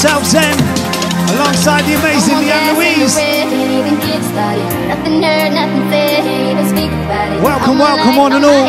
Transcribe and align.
yourself, 0.00 0.24
Zen, 0.24 0.56
alongside 1.36 1.84
the 1.84 1.92
amazing 1.92 2.40
Leanne 2.40 2.72
Louise. 2.72 3.20
Nothing 4.88 5.20
heard, 5.20 5.52
nothing 5.52 5.84
said, 5.92 6.24
welcome, 7.44 7.76
welcome, 7.76 8.16
on 8.16 8.32
and 8.32 8.44
all. 8.46 8.64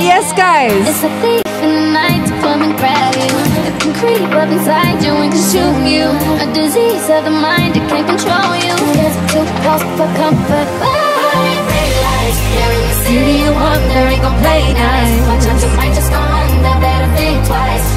Yes, 0.00 0.32
guys. 0.32 0.72
It's 0.88 1.04
a 1.04 1.12
thief 1.20 1.44
in 1.60 1.68
the 1.68 1.92
night 1.92 2.24
to 2.24 2.32
come 2.40 2.64
and 2.64 2.72
grab 2.80 3.12
you. 3.12 3.28
It 3.68 3.76
can 3.76 3.92
creep 4.00 4.32
up 4.32 4.48
inside 4.48 5.04
you 5.04 5.12
and 5.12 5.30
consume 5.30 5.84
you. 5.84 6.08
A 6.40 6.48
disease 6.56 7.10
of 7.12 7.28
the 7.28 7.30
mind 7.30 7.76
that 7.76 7.84
can't 7.92 8.08
control 8.08 8.56
you. 8.56 8.72
It's 9.04 9.20
too 9.36 9.44
close 9.60 9.84
for 10.00 10.08
comfort. 10.16 10.68
You're 12.56 12.72
in 12.72 12.88
the 12.88 12.96
city 13.04 13.44
wonder, 13.52 14.08
ain't 14.08 14.24
play 14.40 14.72
nice. 14.72 15.44
Just 15.44 16.45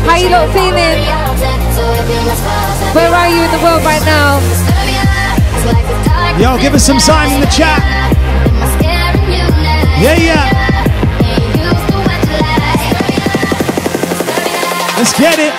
how 0.05 0.15
you 0.17 0.29
lot 0.29 0.49
feeling? 0.53 0.99
Where 2.93 3.13
are 3.13 3.29
you 3.29 3.43
in 3.43 3.51
the 3.51 3.61
world 3.63 3.83
right 3.83 4.03
now? 4.05 4.39
Yo, 6.39 6.57
give 6.57 6.73
us 6.73 6.85
some 6.85 6.99
sign 6.99 7.31
in 7.33 7.41
the 7.41 7.47
chat. 7.47 7.81
Yeah, 10.01 10.15
yeah. 10.15 10.59
Let's 14.97 15.13
get 15.17 15.39
it. 15.39 15.53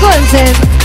Go 0.00 0.06
on, 0.06 0.22
Tim. 0.30 0.75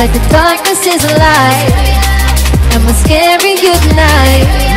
like 0.00 0.14
the 0.14 0.28
darkness 0.30 0.86
is 0.86 1.04
alive. 1.04 1.72
And 2.72 2.82
we're 2.86 2.94
scaring 2.94 3.58
you 3.58 3.74
tonight. 3.86 4.69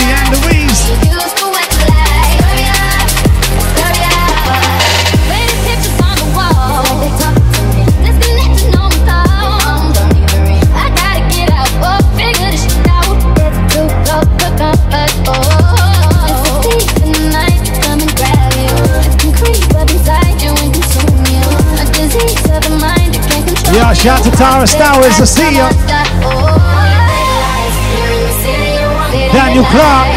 out. 23.94 23.98
Shout 23.98 24.20
out 24.20 24.26
to 24.26 24.32
Tara 24.38 24.68
Stowers. 24.68 25.20
I 25.22 25.26
see 25.26 25.58
ya. 25.58 25.70
Daniel 29.32 29.66
Clark. 29.66 30.08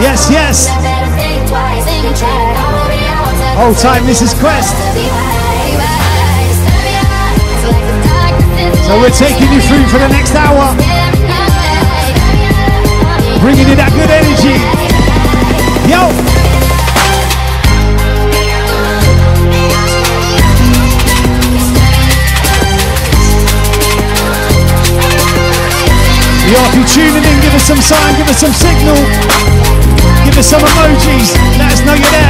Yes, 0.00 0.30
yes. 0.30 0.68
All 3.58 3.74
time 3.74 4.04
Mrs. 4.04 4.38
Quest. 4.38 4.74
So 8.86 9.00
we're 9.00 9.10
taking 9.10 9.52
you 9.52 9.60
through 9.60 9.86
for 9.88 9.98
the 9.98 10.08
next 10.08 10.34
hour. 10.34 10.76
Bringing 13.40 13.68
you 13.68 13.76
that 13.76 13.92
good 13.94 14.10
energy. 14.10 14.85
For 30.36 30.42
some 30.42 30.60
emojis. 30.60 31.32
Let 31.56 31.72
us 31.72 31.80
know 31.80 31.94
you're 31.94 32.10
there. 32.10 32.25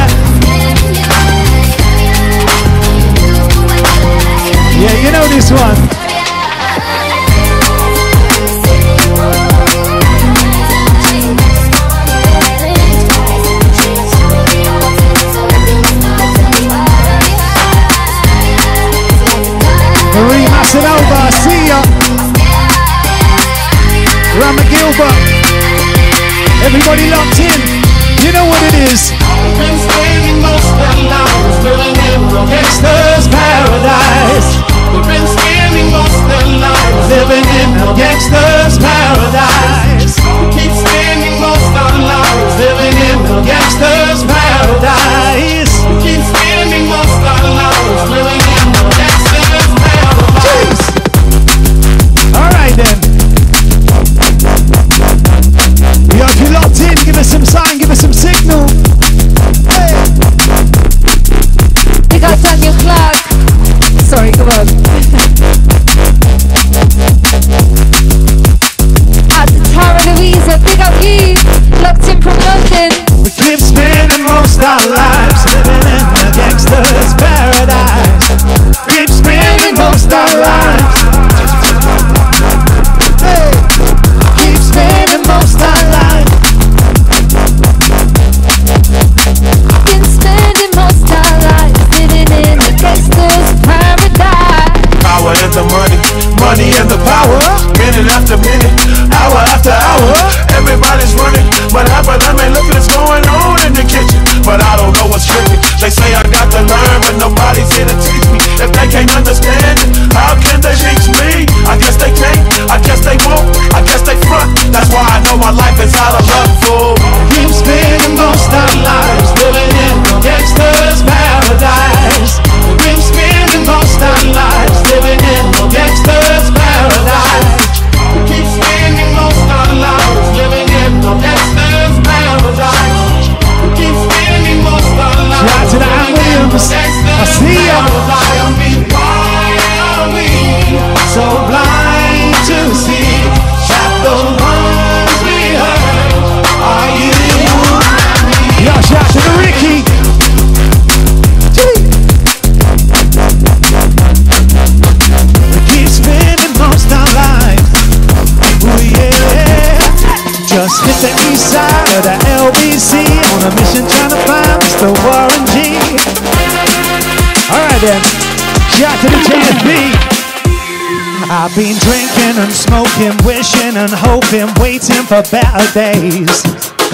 Waiting 174.89 175.07
for 175.07 175.23
better 175.31 175.73
days. 175.73 176.43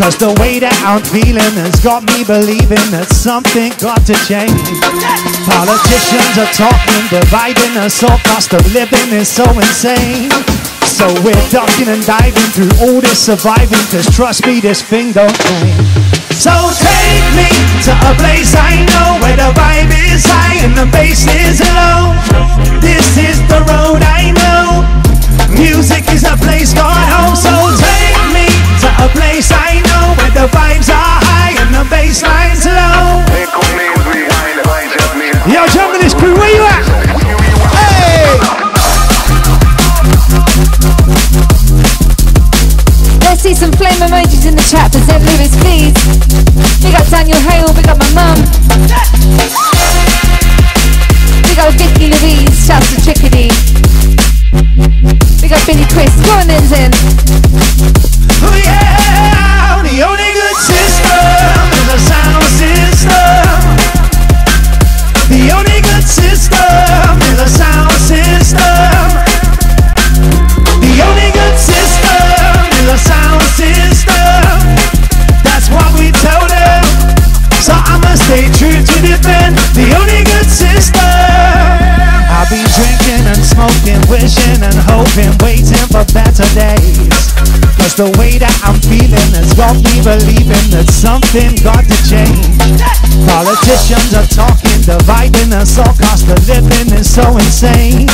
Cause 0.01 0.17
the 0.17 0.33
way 0.41 0.57
that 0.57 0.73
I'm 0.89 1.05
feeling 1.13 1.53
has 1.61 1.77
got 1.85 2.01
me 2.09 2.25
believing 2.25 2.81
that 2.97 3.13
something 3.13 3.69
got 3.77 4.01
to 4.09 4.17
change. 4.25 4.57
Politicians 5.45 6.33
are 6.41 6.53
talking, 6.57 7.05
dividing 7.13 7.77
us 7.77 8.01
all, 8.01 8.17
cost 8.25 8.57
of 8.57 8.65
living 8.73 9.13
is 9.13 9.29
so 9.29 9.45
insane. 9.53 10.33
So 10.89 11.05
we're 11.21 11.37
ducking 11.53 11.93
and 11.93 12.01
diving 12.09 12.51
through 12.57 12.73
all 12.81 13.05
this 13.05 13.21
surviving, 13.21 13.85
cause 13.93 14.09
trust 14.09 14.47
me, 14.49 14.61
this 14.65 14.81
thing 14.81 15.13
don't 15.13 15.37
change. 15.53 15.85
So 16.33 16.53
take 16.81 17.29
me 17.37 17.51
to 17.85 17.93
a 17.93 18.13
place 18.17 18.57
I 18.57 18.81
know 18.89 19.21
where 19.21 19.37
the 19.37 19.53
vibe 19.53 19.93
is 20.09 20.25
high 20.25 20.65
and 20.65 20.73
the 20.73 20.89
bass 20.89 21.29
is 21.29 21.61
low. 21.61 22.17
This 22.81 23.05
is 23.21 23.37
the 23.53 23.61
road 23.69 24.01
I 24.01 24.33
know. 24.33 25.02
Music 25.51 26.07
is 26.13 26.25
a 26.25 26.37
place 26.37 26.75
called 26.75 26.95
home. 27.11 27.35
So 27.35 27.51
take 27.81 28.19
me 28.31 28.47
to 28.83 28.89
a 29.03 29.09
place 29.11 29.51
I 29.51 29.83
know 29.89 30.15
where 30.19 30.31
the 30.31 30.47
vibes 30.53 30.89
are 30.91 31.19
high 31.27 31.55
and 31.59 31.75
the 31.75 31.85
bass 31.91 32.23
line's 32.23 32.67
low. 32.67 33.25
Yo, 35.51 35.67
this 35.99 36.15
crew, 36.15 36.35
where 36.35 36.55
you 36.55 36.63
at? 36.63 36.85
Hey! 37.75 38.39
Let's 43.21 43.43
see 43.43 43.55
some 43.55 43.73
flame 43.73 43.99
emojis 43.99 44.47
in 44.47 44.55
the 44.55 44.63
chat 44.71 44.93
for 44.93 45.01
St. 45.01 45.23
Louis, 45.23 45.51
please. 45.63 45.95
Big 46.83 46.95
up 46.95 47.07
Daniel 47.09 47.39
Hale, 47.39 47.72
believing 90.13 90.69
that 90.77 90.85
something 90.93 91.57
got 91.65 91.89
to 91.89 91.99
change. 92.05 92.45
Politicians 93.25 94.13
are 94.13 94.29
talking, 94.29 94.85
dividing 94.85 95.57
us 95.57 95.81
all, 95.81 95.89
cost 95.97 96.29
of 96.29 96.37
living 96.45 96.93
is 96.93 97.09
so 97.09 97.25
insane. 97.41 98.05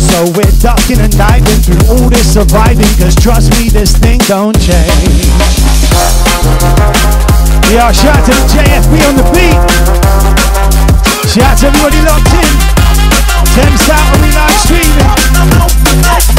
So 0.00 0.24
we're 0.32 0.56
ducking 0.64 1.04
and 1.04 1.12
diving 1.12 1.60
through 1.60 1.84
all 1.92 2.08
this 2.08 2.32
surviving, 2.32 2.88
cause 2.96 3.12
trust 3.12 3.52
me, 3.60 3.68
this 3.68 3.92
thing 3.92 4.24
don't 4.24 4.56
change. 4.56 5.28
Yeah, 7.68 7.92
shout 7.92 8.16
out 8.16 8.24
to 8.24 8.32
the 8.32 8.44
JFB 8.48 8.92
on 9.04 9.14
the 9.20 9.26
beat. 9.36 9.60
Shout 11.28 11.44
out 11.44 11.60
to 11.60 11.68
everybody 11.68 12.00
locked 12.08 12.32
in. 12.40 12.52
Thames 13.52 13.84
out 13.92 14.00
on 14.16 14.18
the 14.24 14.32
live 14.32 14.56
streaming. 14.64 16.33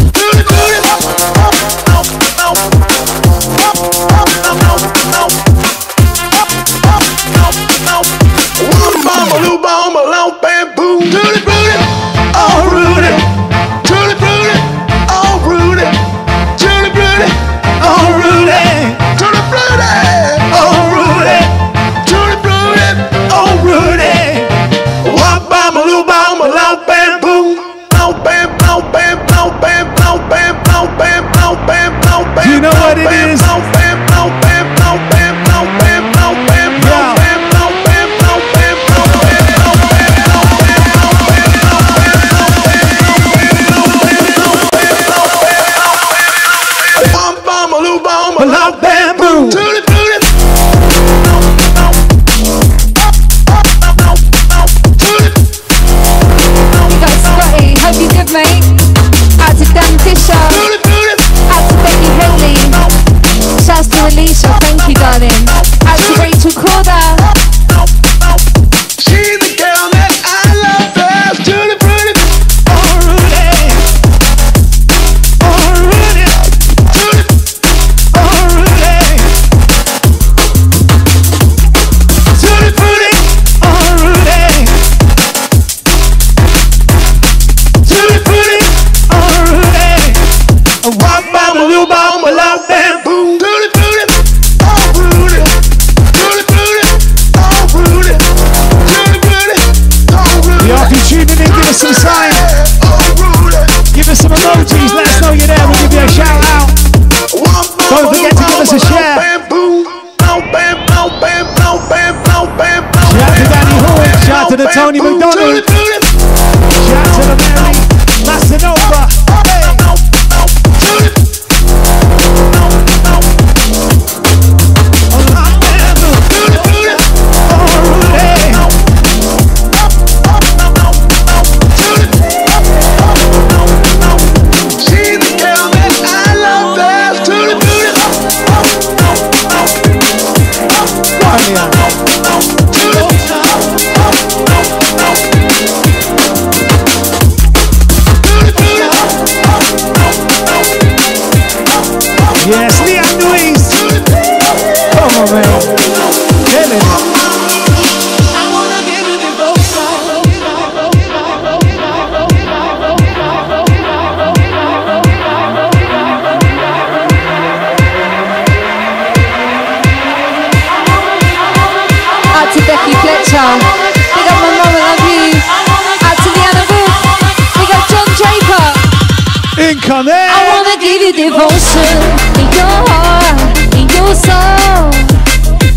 devotion 181.26 181.98
in 182.38 182.48
your 182.54 182.78
heart, 182.86 183.42
in 183.74 183.90
your 183.98 184.14
soul. 184.14 184.94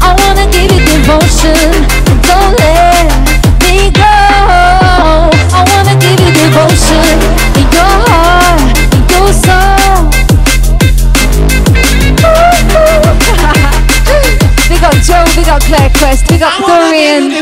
I 0.05 0.13
wanna 0.21 0.45
give 0.53 0.69
you 0.69 0.81
devotion. 0.85 1.89
Don't 2.29 2.53
let 2.61 3.09
me 3.65 3.89
go. 3.97 4.13
I 5.57 5.65
wanna 5.73 5.97
give 6.05 6.21
you 6.21 6.31
devotion 6.37 7.17
in 7.57 7.67
your 7.73 7.97
heart, 8.09 8.61
in 8.93 9.03
your 9.09 9.33
soul. 9.33 10.13
We 14.69 14.77
got 14.85 14.97
Joe, 15.01 15.25
we 15.35 15.43
got 15.49 15.63
Claire 15.63 15.91
Quest, 15.97 16.31
we 16.31 16.37
got 16.37 16.61
Dorian. 16.61 17.33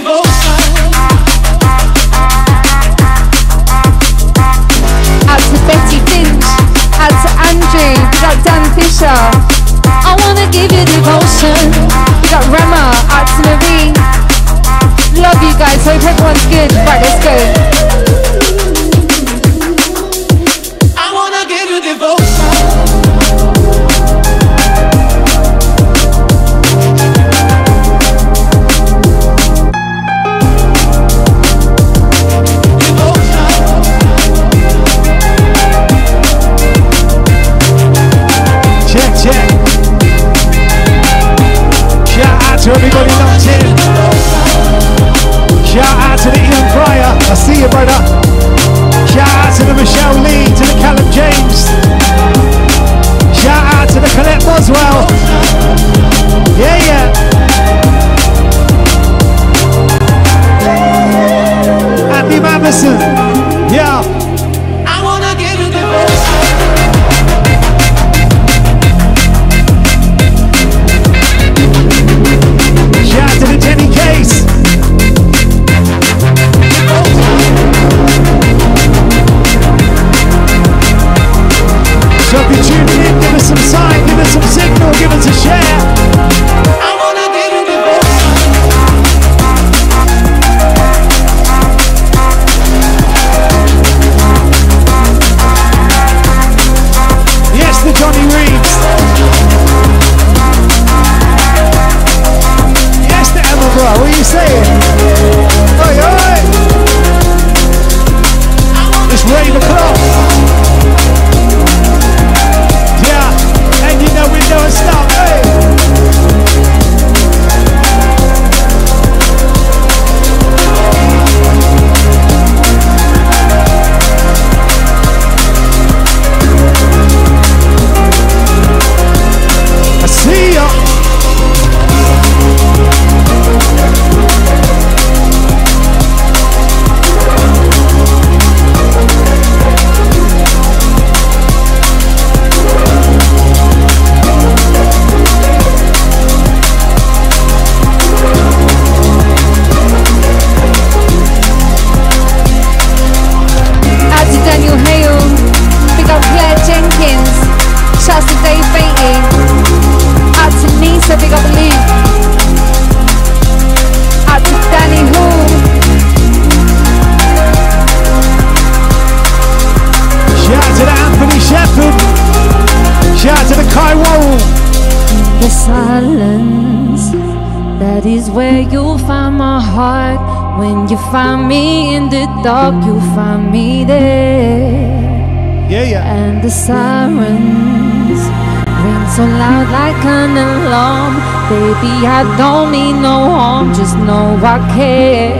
Baby, 191.76 192.06
I 192.06 192.25
don't 192.38 192.71
mean 192.71 193.02
no 193.02 193.28
harm, 193.30 193.75
just 193.75 193.97
know 193.99 194.38
I 194.42 194.56
care. 194.75 195.37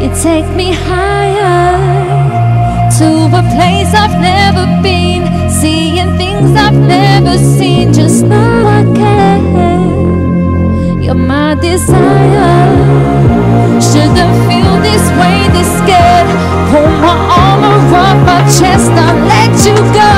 You 0.00 0.08
take 0.22 0.48
me 0.56 0.72
higher 0.72 1.76
to 2.98 3.08
a 3.26 3.42
place 3.54 3.92
I've 3.92 4.18
never 4.20 4.64
been, 4.82 5.50
seeing 5.50 6.16
things 6.16 6.56
I've 6.56 6.78
never 6.78 7.36
seen, 7.36 7.92
just 7.92 8.24
know 8.24 8.66
I 8.66 8.84
care. 9.02 9.42
You're 11.02 11.14
my 11.14 11.54
desire. 11.56 12.56
Shouldn't 13.88 14.36
feel 14.48 14.74
this 14.80 15.04
way, 15.20 15.38
this 15.52 15.70
scared. 15.80 16.28
Pull 16.70 16.88
my 17.04 17.16
arm 17.42 17.62
around 17.64 18.20
my 18.24 18.40
chest, 18.58 18.90
I'll 18.90 19.18
let 19.32 19.52
you 19.66 19.76
go. 19.92 20.15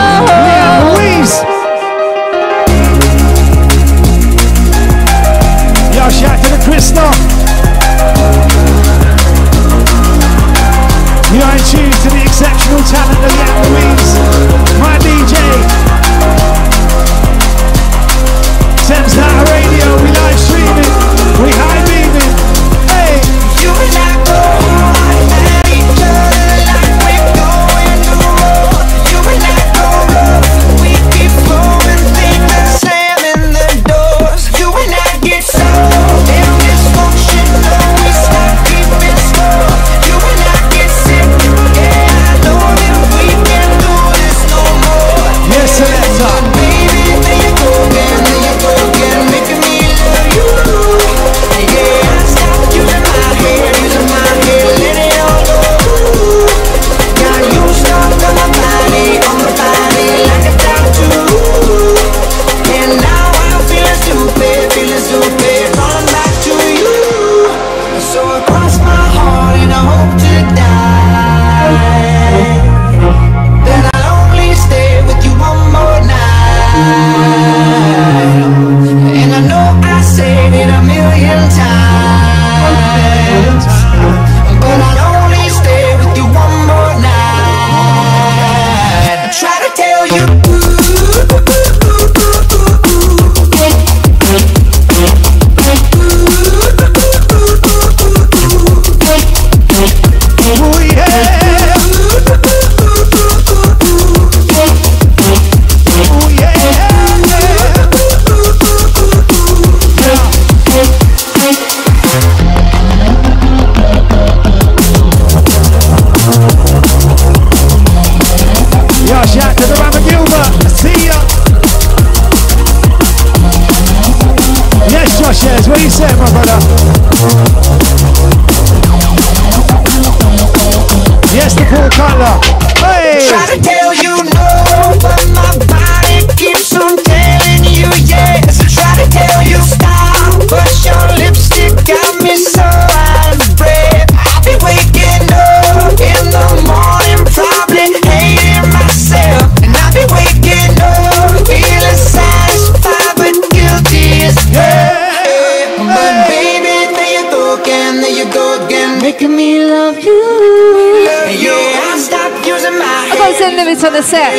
The 163.99 164.05
set. 164.05 164.31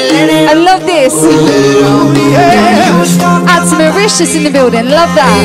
I 0.47 0.53
love 0.53 0.85
this. 0.85 1.13
Add 3.47 3.67
some 3.67 3.79
Mauritius 3.79 4.35
in 4.35 4.43
the 4.43 4.51
building. 4.51 4.85
Love 4.85 5.13
that. 5.15 5.35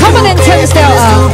Come 0.00 0.16
on 0.16 0.24
then, 0.24 0.36
Thames 0.38 0.72
Delta. 0.72 1.26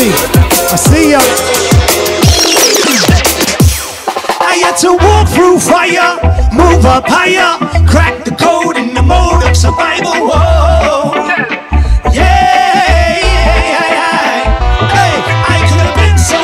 I 0.00 0.76
see 0.76 1.10
ya. 1.10 1.18
I 4.38 4.62
had 4.62 4.76
to 4.86 4.94
walk 4.94 5.26
through 5.26 5.58
fire, 5.58 6.22
move 6.54 6.86
up 6.86 7.02
higher, 7.08 7.58
crack 7.84 8.24
the 8.24 8.30
code 8.30 8.76
in 8.76 8.94
the 8.94 9.02
mode 9.02 9.42
of 9.42 9.56
survival. 9.56 10.14
Whoa. 10.30 11.18
Yeah, 12.14 12.22
yeah, 13.18 13.90
yeah. 13.98 14.46
Hey, 14.94 15.18
I 15.50 15.66
could 15.66 15.82
have 15.82 15.96
been 15.98 16.14
so 16.14 16.38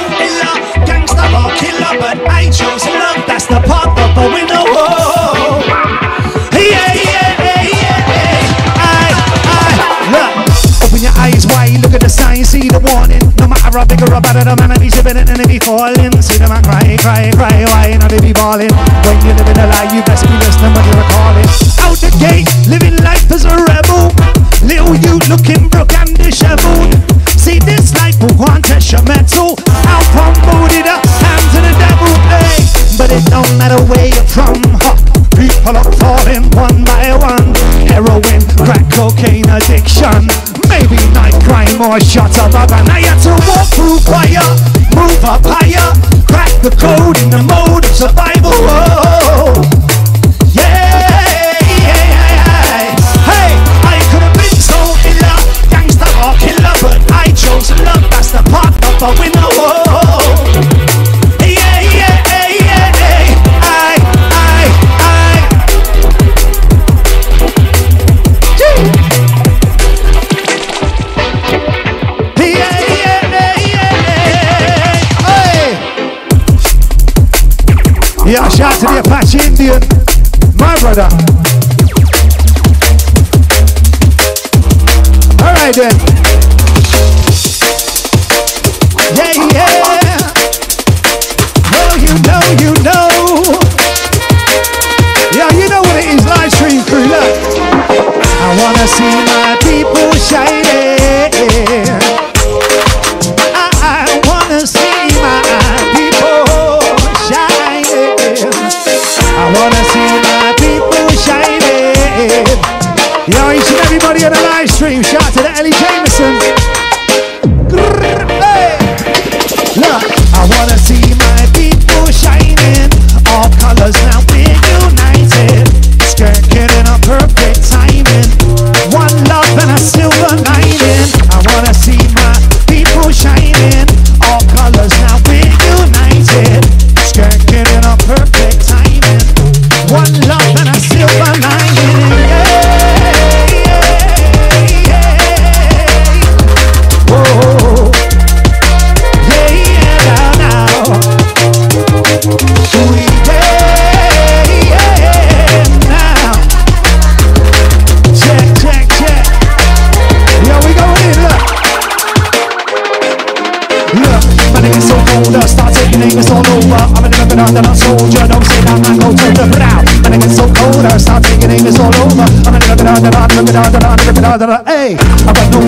or 1.38 1.54
killer, 1.54 1.94
but 2.02 2.18
I 2.26 2.50
chose 2.50 2.82
love. 2.90 3.22
That's 3.28 3.46
the 3.46 3.62
of 3.62 4.14
winner. 4.34 4.66
Whoa. 4.66 5.62
Yeah, 6.58 6.90
yeah, 6.90 7.38
yeah, 7.38 7.70
yeah. 7.70 8.02
I, 8.82 9.14
I, 9.46 10.10
look. 10.10 10.90
Open 10.90 11.00
your 11.00 11.14
eyes 11.22 11.46
wide, 11.46 11.78
look 11.84 11.94
at 11.94 12.00
the 12.00 12.10
sign, 12.10 12.44
see 12.44 12.66
the 12.68 12.80
warning. 12.82 13.23
No 13.74 13.82
matter 13.82 13.90
how 13.90 13.98
big 13.98 14.06
or 14.06 14.14
how 14.14 14.22
bad 14.22 14.46
the 14.46 14.54
man, 14.54 14.70
and 14.70 14.78
he's 14.78 14.94
it 14.94 15.02
and 15.02 15.50
he 15.50 15.58
falling. 15.58 16.14
See 16.22 16.38
the 16.38 16.46
man 16.46 16.62
cry, 16.62 16.94
cry, 17.02 17.26
cry, 17.34 17.66
why 17.74 17.98
not 17.98 18.06
they 18.06 18.22
be 18.22 18.30
balling? 18.30 18.70
When 18.70 19.18
you're 19.26 19.34
living 19.34 19.58
a 19.58 19.66
lie, 19.66 19.90
you 19.90 19.98
best 20.06 20.22
be 20.30 20.36
listening 20.38 20.70
when 20.78 20.86
you're 20.86 21.10
calling. 21.10 21.50
Out 21.82 21.98
the 21.98 22.14
gate, 22.22 22.46
living 22.70 22.94
life 23.02 23.26
as 23.34 23.42
a 23.42 23.50
rebel. 23.50 24.14
Little 24.62 24.94
you 25.02 25.18
looking 25.26 25.66
broke 25.66 25.90
and 25.98 26.14
disheveled. 26.14 26.94
See 27.34 27.58
this 27.66 27.90
life 27.98 28.14
will 28.22 28.38
want 28.38 28.62
your 28.94 29.02
metal. 29.10 29.58
Out 29.90 30.06
promoted 30.14 30.86
up, 30.86 31.02
hands 31.02 31.50
to 31.50 31.58
the 31.58 31.74
devil, 31.74 32.14
hey. 32.30 32.54
But 32.94 33.10
it 33.10 33.26
don't 33.26 33.50
matter 33.58 33.82
where 33.90 34.06
you're 34.06 34.30
from, 34.30 34.54
huh? 34.86 34.94
People 35.34 35.74
are 35.74 35.90
falling 35.98 36.46
one 36.54 36.86
by 36.86 37.10
one. 37.18 37.50
Heroin, 37.90 38.38
crack 38.54 38.86
cocaine 38.94 39.50
addiction. 39.50 40.53
Maybe 40.74 40.98
night 41.14 41.38
up 42.36 42.52
up 42.52 42.72
and 42.72 42.88
I 42.90 42.98
had 43.06 43.22
to 43.22 43.30
walk 43.46 43.70
through 43.78 44.02
fire, 44.10 44.42
move 44.98 45.22
up 45.22 45.46
higher, 45.46 45.94
crack 46.26 46.50
the 46.66 46.70
code 46.74 47.16
in 47.22 47.30
the 47.30 47.38
mode 47.46 47.84
of 47.84 47.94
survival. 47.94 48.50
Whoa. 48.50 49.54
Yeah, 50.50 50.98
yeah, 51.78 52.02
yeah. 52.26 52.98
Hey, 53.22 53.54
I 53.86 54.02
could 54.10 54.26
have 54.26 54.34
been 54.34 54.58
so 54.58 54.74
iller, 55.06 55.38
gangster 55.70 56.10
or 56.26 56.34
killer, 56.42 56.74
but 56.82 56.98
I 57.12 57.30
chose 57.30 57.70
love. 57.70 58.10
That's 58.10 58.32
the 58.32 58.42
of 58.82 59.00
a 59.00 59.20
winner. 59.20 59.46
Whoa. 59.54 59.83
Yeah, 78.34 78.48
shout 78.48 78.80
to 78.80 78.86
the 78.86 78.98
Apache 78.98 79.38
Indian, 79.46 79.80
my 80.58 80.76
brother. 80.80 81.06
All 85.40 85.54
right 85.54 85.72
then. 85.72 86.13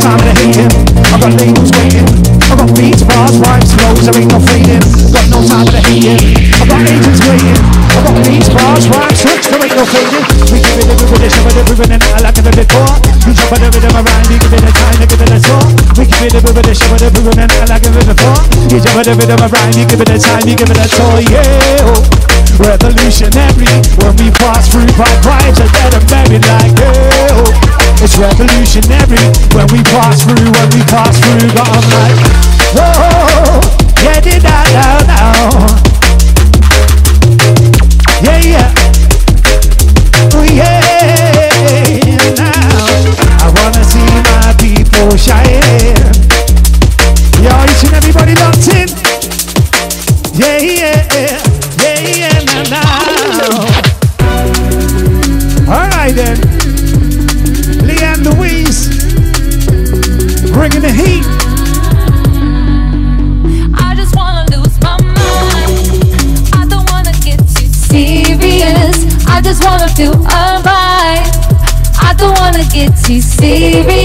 Time 0.07 0.23
to 0.23 0.33
hate 0.39 0.55
him. 0.55 0.71
I 1.11 1.19
got 1.19 1.35
labels 1.35 1.71
waiting. 1.75 2.07
I 2.47 2.55
got 2.55 2.71
beats, 2.79 3.03
bars, 3.03 3.35
rhymes, 3.43 3.71
flows, 3.75 4.07
there 4.07 4.15
ain't 4.15 4.31
no 4.31 4.39
fading. 4.39 4.85
Got 5.11 5.27
no 5.35 5.39
time 5.43 5.67
to 5.67 5.81
hate 5.83 6.07
him. 6.07 6.23
I 6.47 6.65
got 6.71 6.87
agents 6.87 7.23
waiting. 7.27 7.59
I 7.59 8.01
got 8.07 8.15
beats, 8.23 8.49
bars, 8.55 8.87
rhymes, 8.87 9.21
hooks, 9.27 9.47
there 9.51 9.59
ain't 9.67 9.75
no 9.75 9.83
fading. 9.83 10.27
We 10.55 10.63
give 10.63 10.79
it, 10.79 10.87
it, 10.87 11.31
shove 11.35 11.51
it, 11.51 11.67
we 11.67 11.75
give 11.75 11.91
I 11.91 12.23
like 12.23 12.39
it 12.39 12.47
before. 12.47 12.95
You 13.27 13.33
jump 13.35 13.51
on 13.51 13.59
the 13.59 13.69
rhythm 13.75 13.97
around, 13.99 14.27
you 14.31 14.39
give 14.39 14.55
it 14.55 14.63
a 14.63 14.71
time, 14.71 14.97
you 15.03 15.07
give 15.11 15.23
it 15.27 15.35
a 15.35 15.39
tour. 15.43 15.65
We 15.99 16.05
give 16.07 16.23
it, 16.23 16.35
it, 16.39 16.77
shove 16.79 17.03
it, 17.03 17.11
we 17.11 17.21
give 17.27 17.39
I 17.43 17.67
like 17.67 17.83
it 17.83 17.95
before. 17.99 18.41
You 18.71 18.79
jump 18.79 18.95
on 18.95 19.05
the 19.11 19.13
rhythm 19.19 19.43
around, 19.43 19.75
you 19.75 19.85
give 19.91 20.03
it 20.07 20.11
a 20.15 20.19
time, 20.23 20.47
you 20.47 20.55
give 20.55 20.71
it 20.71 20.79
a 20.79 20.87
tour, 20.87 21.19
yeah. 21.35 21.91
oh. 21.91 21.99
Revolutionary 22.63 23.75
when 23.99 24.15
we 24.23 24.31
pass 24.39 24.71
through 24.71 24.87
bright 24.95 25.19
brides 25.27 25.59
and 25.59 25.69
them 25.91 26.05
buried 26.07 26.47
like 26.47 26.73
yeah. 26.79 27.76
Oh. 27.99 28.05
It's 28.05 28.19
revolutionary 28.19 29.19
when 29.55 29.67
we 29.73 29.83
pass 29.85 30.23
through, 30.23 30.53
when 30.53 30.69
we 30.71 30.83
pass 30.85 31.19
through, 31.19 31.49
but 31.55 31.67
I'm 31.67 31.89
like, 31.97 32.19
whoa, 32.77 33.61
yeah, 34.05 34.21
did 34.21 34.43
that 34.43 34.69
now, 34.77 35.01
now. 35.09 35.97
Yeah, 38.23 38.39
yeah. 38.45 38.73
Oh, 40.35 40.45
yeah, 40.45 40.81
now. 42.37 42.87
I 43.41 43.49
wanna 43.57 43.85
see 43.85 44.07
my 44.25 44.53
people 44.61 45.17
shine. 45.17 45.97
Yo, 47.43 47.51
each 47.65 47.85
and 47.85 47.95
everybody 47.95 48.35
locked 48.37 48.69
in. 48.69 48.89
Yeah, 50.35 50.59
yeah, 50.61 51.01
yeah, 51.83 52.01
yeah, 52.17 52.63
now. 52.71 53.17
All 55.73 55.89
right 55.89 56.15
then. 56.15 56.46
the 60.87 60.93
heat. 60.93 61.27
I 63.75 63.95
just 63.97 64.15
wanna 64.15 64.45
lose 64.55 64.81
my 64.81 64.97
mind. 65.03 65.75
I 66.55 66.65
don't 66.69 66.89
wanna 66.93 67.13
get 67.27 67.39
too 67.39 67.67
serious. 67.67 68.97
I 69.27 69.41
just 69.43 69.65
wanna 69.65 69.89
feel 69.89 70.15
alright. 70.15 71.27
I 72.09 72.15
don't 72.17 72.39
wanna 72.39 72.65
get 72.73 72.93
too 73.05 73.21
serious. 73.21 73.97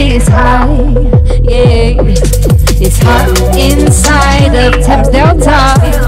It's 0.00 0.28
high, 0.28 0.66
yeah. 1.42 2.02
It's 2.80 2.98
hot 3.02 3.28
inside 3.56 4.54
of 4.54 4.72
Thames 4.84 5.08
Delta 5.10 5.44
Top. 5.44 6.07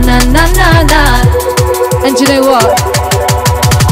na 0.00 0.18
na 0.34 0.44
na 0.52 0.82
na. 0.82 1.02
And 2.04 2.18
you 2.18 2.26
know 2.26 2.50
what? 2.50 2.80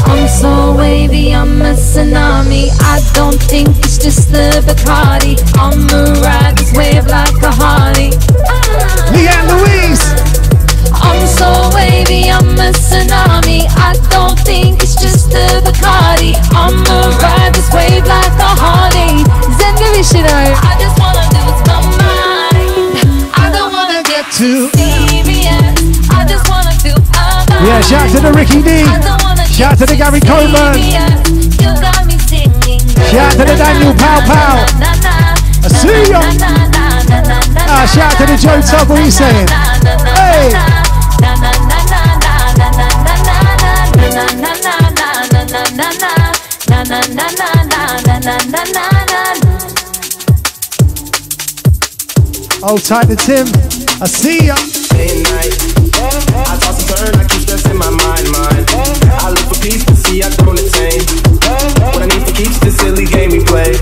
I'm 0.05 0.27
so 0.27 0.75
wavy, 0.75 1.33
I'm 1.33 1.61
a 1.61 1.73
tsunami. 1.73 2.69
I 2.81 2.99
don't 3.13 3.41
think 3.41 3.69
it's 3.79 3.97
just 3.97 4.31
the 4.31 4.61
Bacardi. 4.67 5.39
I'ma 5.57 6.19
ride 6.21 6.57
this 6.57 6.71
wave 6.73 7.07
like 7.07 7.41
a 7.41 7.51
Harley. 7.51 8.11
Leanne 9.13 9.47
Louise, 9.49 10.03
I'm 10.93 11.25
so 11.27 11.71
wavy, 11.73 12.29
I'm 12.29 12.59
a 12.59 12.71
tsunami. 12.71 13.65
I 13.77 13.95
don't 14.09 14.37
think 14.39 14.83
it's 14.83 14.95
just 14.95 15.31
the 15.31 15.61
Bacardi. 15.65 16.35
I'ma 16.51 17.15
ride 17.23 17.53
this 17.55 17.71
wave 17.73 18.05
like 18.05 18.35
a 18.37 18.51
Harley. 18.61 19.23
Zengarishino. 19.57 20.35
I 20.69 20.75
just 20.79 20.99
wanna 20.99 21.25
lose 21.35 21.61
my 21.67 21.79
mind. 22.01 23.31
I 23.35 23.49
don't 23.51 23.71
wanna 23.71 24.03
get 24.03 24.25
too. 24.31 25.02
Yeah, 27.63 27.79
shout 27.81 28.09
to 28.11 28.19
the 28.19 28.31
Ricky 28.33 28.61
D. 28.61 28.83
don't 28.83 29.23
wanna 29.23 29.45
Shout 29.47 29.77
to 29.79 29.85
the 29.85 29.95
Gary 29.95 30.19
too 30.19 30.27
Coleman. 30.27 30.73
serious. 30.75 31.61
You 31.63 31.71
got 31.79 32.05
me 32.05 32.17
singing. 32.19 32.83
Shout 33.07 33.31
to 33.39 33.45
the 33.47 33.55
Daniel 33.55 33.93
Pow 33.95 34.19
Pow. 34.27 34.67
I 35.63 35.67
see 35.71 36.11
ya. 36.11 36.19
Ah, 37.65 37.85
shout 37.87 38.17
to 38.19 38.25
the 38.27 38.35
Joe 38.35 38.59
Tub, 38.61 38.89
what 38.89 38.99
are 38.99 39.05
you 39.05 39.11
saying? 39.11 39.47
Hey. 40.11 40.51
Hold 52.63 52.83
tight 52.83 53.07
to 53.07 53.15
Tim. 53.15 53.47
I 54.01 54.07
see 54.07 54.47
ya. 54.47 54.55
day 54.91 55.23
night. 55.23 55.55
I 55.99 56.57
toss 56.59 56.79
and 56.79 56.97
turn, 56.97 57.15
I 57.19 57.32
keep 57.53 57.59
stressing 57.59 57.77
my 57.77 57.89
mind, 57.89 58.31
mind. 58.31 58.65
I 59.21 59.29
look 59.29 59.45
for 59.53 59.61
peace, 59.61 59.83
but 59.85 59.95
see 59.95 60.23
I 60.23 60.29
don't 60.29 60.57
attain. 60.57 61.01
What 61.93 62.01
I 62.01 62.07
need 62.07 62.25
for 62.25 62.33
keeps 62.33 62.59
the 62.59 62.71
silly 62.71 63.05
game 63.05 63.31
we 63.31 63.43
play. 63.43 63.73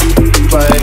But 0.51 0.75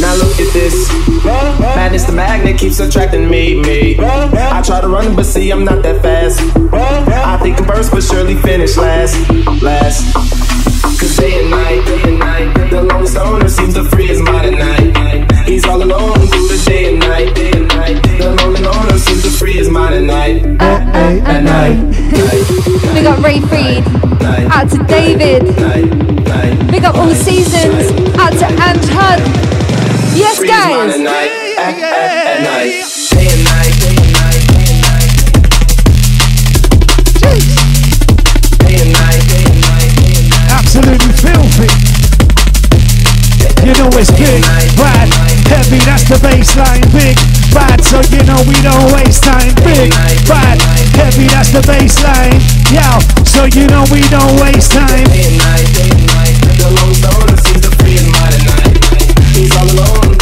now 0.00 0.14
look 0.16 0.34
at 0.40 0.52
this. 0.52 0.90
Madness, 1.24 2.04
the 2.04 2.12
magnet 2.12 2.58
keeps 2.58 2.80
attracting 2.80 3.28
me, 3.28 3.60
me. 3.62 3.96
I 3.98 4.62
try 4.62 4.80
to 4.80 4.88
run, 4.88 5.14
but 5.14 5.26
see 5.26 5.50
I'm 5.50 5.64
not 5.64 5.82
that 5.82 6.02
fast. 6.02 6.40
I 6.72 7.38
think 7.42 7.60
I 7.60 7.64
burst, 7.64 7.92
but 7.92 8.02
surely 8.02 8.34
finish 8.36 8.76
last, 8.76 9.14
last. 9.62 10.12
Cause 10.98 11.16
day 11.16 11.40
and 11.40 11.50
night, 11.50 11.84
day 11.84 12.02
and 12.02 12.18
night, 12.18 12.70
the 12.70 12.82
lone 12.82 13.06
stoner 13.06 13.48
seems 13.48 13.74
to 13.74 13.84
free 13.84 14.06
his 14.06 14.20
mind 14.22 14.56
at 14.56 14.92
night. 14.94 15.46
He's 15.46 15.64
all 15.66 15.82
alone 15.82 16.26
through 16.26 16.48
the 16.48 16.62
day 16.66 16.90
and 16.90 16.98
night, 17.00 17.34
day 17.34 17.50
and 17.52 17.60
night 17.60 17.65
at 19.76 20.02
night. 20.02 20.44
At 20.60 21.42
night. 21.42 21.76
Big 22.94 23.06
up 23.06 23.22
Ray 23.22 23.40
Freed. 23.40 23.84
Out 24.50 24.70
to 24.70 24.82
David. 24.84 25.44
Big 26.70 26.84
up 26.84 26.94
all 26.94 27.14
seasons. 27.14 27.90
Out 28.16 28.32
to 28.32 28.46
Ant 28.46 28.84
Hud. 28.88 29.20
Yes, 30.16 30.42
guys. 30.42 30.94
Day 30.94 30.94
and 30.94 31.04
night. 31.04 31.46
Absolutely 40.50 41.12
filthy. 41.12 41.68
You 43.66 43.72
know 43.74 43.90
it's 43.98 44.10
good, 44.10 44.42
right? 44.78 45.25
Heavy, 45.56 45.80
that's 45.88 46.04
the 46.04 46.20
baseline. 46.20 46.84
Big, 46.92 47.16
bad, 47.56 47.80
so 47.80 48.04
you 48.12 48.20
know 48.28 48.36
we 48.44 48.56
don't 48.60 48.92
waste 48.92 49.24
time. 49.24 49.54
Big, 49.64 49.90
bad, 50.28 50.60
heavy, 50.92 51.26
that's 51.32 51.50
the 51.52 51.64
baseline. 51.64 52.36
Yeah, 52.68 52.98
so 53.24 53.48
you 53.48 53.66
know 53.72 53.84
we 53.90 54.04
don't 54.12 54.36
waste 54.40 54.72
time. 54.72 55.04
Day 55.08 55.32
and 55.32 55.38
night, 55.38 55.66
day 55.72 55.88
and 55.88 56.06
night. 56.06 56.36
To 57.56 57.70
free. 57.78 57.96
He's 59.36 59.54
all 59.56 59.68
alone 59.68 60.15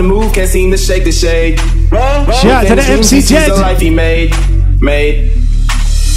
the 0.00 0.08
move, 0.08 0.32
can't 0.32 0.48
seem 0.48 0.70
to 0.70 0.78
shake 0.78 1.04
the 1.04 1.12
shade. 1.12 1.58
Shout 1.60 2.44
out 2.44 2.66
to 2.68 2.74
the 2.74 2.82
MC 2.82 3.20
The 3.20 3.54
life 3.54 3.80
he 3.80 3.90
made, 3.90 4.32
made. 4.80 5.32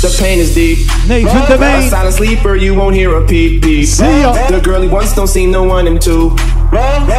The 0.01 0.15
pain 0.19 0.39
is 0.39 0.53
deep. 0.53 0.79
Nathan 1.07 1.49
the 1.49 1.57
main. 1.59 1.87
A 1.87 1.89
silent 1.89 2.15
sleeper, 2.15 2.55
you 2.55 2.75
won't 2.75 2.95
hear 2.95 3.15
a 3.15 3.25
peep 3.25 3.61
peep. 3.61 3.87
See 3.87 4.03
ya. 4.03 4.33
The 4.49 4.61
girl 4.61 4.81
he 4.81 4.87
wants 4.87 5.15
don't 5.15 5.27
seem 5.27 5.51
no 5.51 5.63
one 5.63 5.87
him 5.87 5.99
to. 5.99 6.35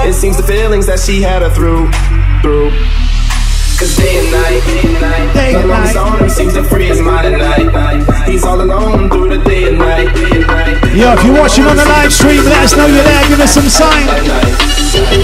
It 0.09 0.14
seems 0.14 0.37
the 0.37 0.42
feelings 0.42 0.87
that 0.87 1.00
she 1.00 1.20
had 1.20 1.42
her 1.42 1.50
through, 1.50 1.90
through. 2.40 2.70
Cause 3.77 3.96
day 3.96 4.16
and 4.20 4.31
night, 4.31 4.61
day 4.64 4.81
and 4.85 5.00
night, 5.00 5.35
day 5.35 5.55
and 5.57 5.68
night. 5.68 5.96
on 5.96 6.18
him 6.20 6.31
seems 6.31 6.55
to 6.55 6.62
free 6.62 6.87
his 6.87 7.00
mind 7.00 7.27
at 7.27 7.38
night. 7.38 8.29
He's 8.29 8.44
all 8.44 8.61
alone 8.61 9.11
through 9.11 9.37
the 9.37 9.44
day 9.44 9.68
and 9.68 9.79
night. 9.79 10.14
Day 10.14 10.31
and 10.38 10.46
night. 10.46 10.94
Yo, 10.94 11.12
if 11.12 11.24
you're 11.24 11.37
watching 11.37 11.64
on 11.64 11.77
the 11.77 11.85
live 11.85 12.12
stream, 12.12 12.44
let 12.44 12.64
us 12.64 12.77
know 12.77 12.87
you're 12.87 13.03
there. 13.03 13.29
Give 13.29 13.40
us 13.40 13.53
some 13.53 13.68
sign. 13.68 14.74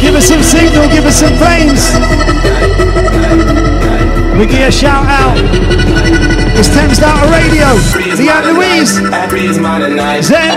Give 0.01 0.15
us 0.15 0.27
some 0.27 0.43
signal, 0.43 0.89
give 0.89 1.05
us 1.07 1.21
some 1.21 1.37
praise. 1.39 1.95
We 4.39 4.47
get 4.47 4.69
a 4.69 4.73
shout 4.73 5.07
out. 5.07 5.37
It's 6.59 6.69
Thames 6.69 6.99
Delta 6.99 7.31
Radio. 7.31 7.67
Leanne 8.19 8.55
Louise. 8.55 9.01
Zen. 10.27 10.51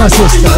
uma 0.00 0.08
sexta. 0.08 0.49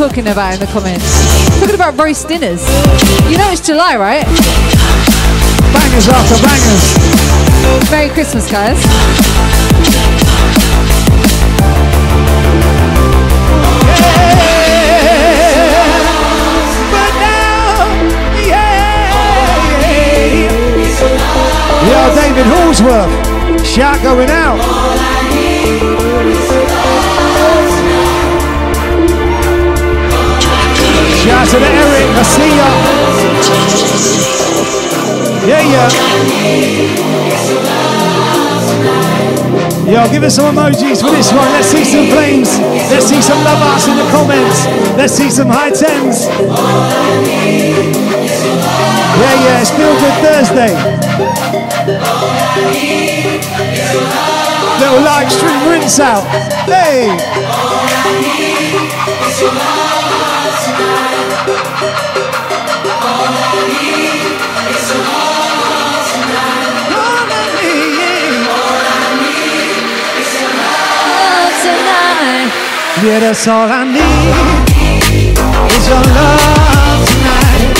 Talking 0.00 0.28
about 0.28 0.54
in 0.54 0.60
the 0.60 0.66
comments? 0.66 1.04
Talking 1.60 1.74
about 1.74 1.94
roast 1.98 2.26
dinners. 2.26 2.66
You 3.28 3.36
know 3.36 3.50
it's 3.52 3.60
July, 3.60 3.98
right? 3.98 4.24
Bangers 5.74 6.08
after 6.08 6.40
bangers. 6.40 7.90
Merry 7.90 8.08
Christmas, 8.08 8.50
guys. 8.50 8.80
Yeah, 21.84 22.14
David 22.14 22.46
Hallsworth. 22.46 23.66
Shout 23.66 24.02
going 24.02 24.30
out. 24.30 24.58
Shout 31.30 31.46
to 31.46 31.58
the 31.62 31.70
Eric. 31.70 32.10
I 32.18 32.22
see 32.26 32.50
ya. 32.58 32.68
Yeah, 35.46 35.62
yeah. 35.62 35.86
Yo, 39.86 40.10
give 40.10 40.22
us 40.24 40.34
some 40.34 40.54
emojis 40.54 41.00
for 41.02 41.10
this 41.10 41.32
one. 41.32 41.46
Let's 41.54 41.68
see 41.68 41.84
some 41.84 42.06
flames. 42.10 42.58
Let's 42.90 43.06
see 43.06 43.22
some 43.22 43.38
love 43.44 43.62
hearts 43.62 43.86
in 43.86 43.96
the 43.96 44.06
comments. 44.10 44.66
Let's 44.98 45.14
see 45.14 45.30
some 45.30 45.48
high 45.48 45.70
tens. 45.70 46.26
Yeah, 49.22 49.34
yeah, 49.46 49.62
it's 49.62 49.70
Feel 49.70 49.94
Good 50.02 50.16
Thursday. 50.26 50.74
Little 54.80 55.02
live 55.06 55.30
stream 55.30 55.68
rinse 55.70 56.00
out. 56.00 56.24
Hey! 56.66 57.06
All 57.06 57.16
I 57.86 58.18
need. 58.18 58.90
Love 59.42 60.58
tonight. 60.64 61.09
Yeah, 61.80 61.88
that's 73.20 73.48
all 73.48 73.66
I 73.66 73.84
need 73.84 74.60
is 75.72 75.88
your 75.88 76.04
love 76.04 77.00
tonight. 77.08 77.72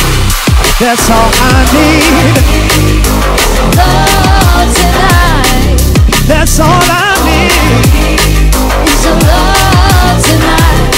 That's 0.80 1.10
all 1.10 1.30
I 1.36 1.68
need. 1.76 3.04
Love 3.76 4.72
tonight. 4.80 5.76
That's 6.26 6.58
all 6.58 6.68
I 6.68 7.20
need. 7.28 8.08
Is 8.88 9.04
your 9.04 9.18
love 9.28 10.24
tonight. 10.24 10.96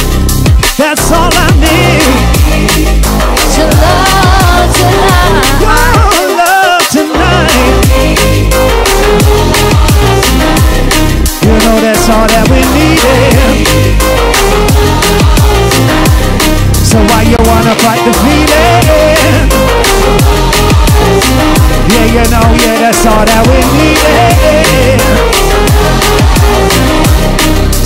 That's 0.78 1.10
all 1.10 1.32
I 1.32 1.50
need. 1.58 2.31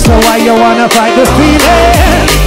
So 0.07 0.13
why 0.19 0.37
you 0.37 0.53
wanna 0.53 0.87
fight 0.89 1.15
the 1.15 1.25
feeling? 1.35 2.46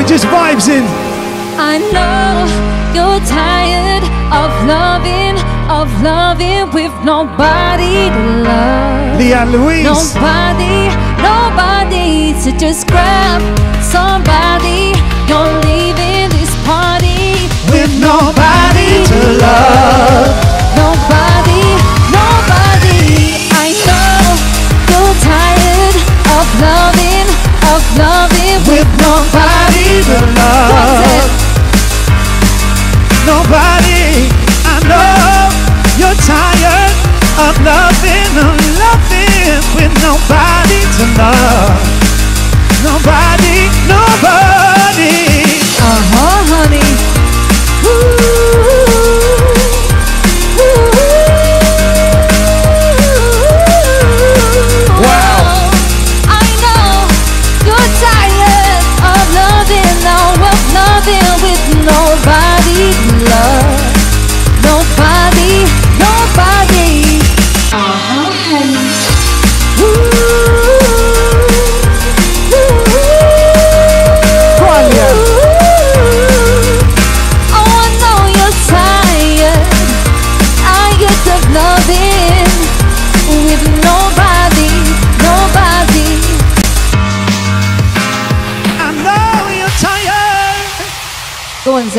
Yeah, 0.00 0.06
we 0.06 0.08
just 0.08 0.24
vibes 0.26 0.68
in. 0.68 0.84
I 1.58 1.78
know 1.92 2.48
you're 2.94 3.20
tired 3.26 4.04
of 4.32 4.50
loving, 4.66 5.36
of 5.68 5.88
loving 6.02 6.72
with 6.72 6.92
nobody 7.04 8.08
to 8.08 8.42
love. 8.42 9.20
Leanne 9.20 9.52
Louise. 9.52 9.84
Nobody, 9.84 10.88
nobody 11.20 12.32
to 12.44 12.58
just 12.58 12.86
grab 12.88 13.42
somebody. 13.82 14.92
You're 15.28 15.69
nobody 40.10 40.80
to 40.96 41.04
love. 41.18 41.78
Nobody. 42.82 43.49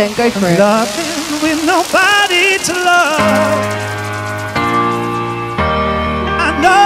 Go 0.02 0.08
on, 0.08 0.16
Zen, 0.16 0.32
go 0.32 0.40
for 0.40 0.48
it. 0.48 0.58
loving 0.58 1.42
with 1.44 1.64
nobody 1.64 2.58
to 2.58 2.74
love. 2.74 3.20
I 6.40 6.50
know 6.64 6.82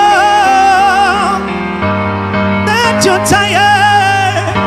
that 2.65 3.01
you're 3.05 3.25
tired 3.25 4.57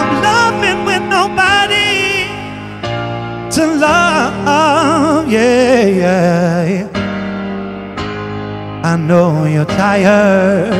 of 0.00 0.08
loving 0.22 0.84
with 0.84 1.02
nobody 1.10 2.30
to 3.50 3.62
love. 3.80 5.28
Yeah, 5.28 5.86
yeah, 5.86 6.64
yeah. 6.64 6.88
I 8.84 8.96
know 8.96 9.44
you're 9.46 9.64
tired 9.64 10.72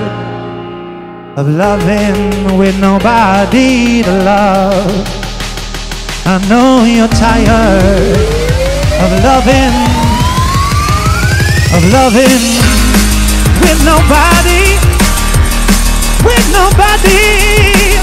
of 1.37 1.49
loving 1.49 2.57
with 2.57 2.79
nobody 2.81 4.03
to 4.05 4.13
love. 4.23 5.14
I 6.27 6.41
know 6.49 6.89
you're 6.89 7.07
tired 7.21 8.17
of 8.97 9.11
loving, 9.21 9.77
of 11.77 11.85
loving 11.93 12.41
with 13.61 13.79
nobody, 13.85 14.81
with 16.25 16.47
nobody. 16.49 18.01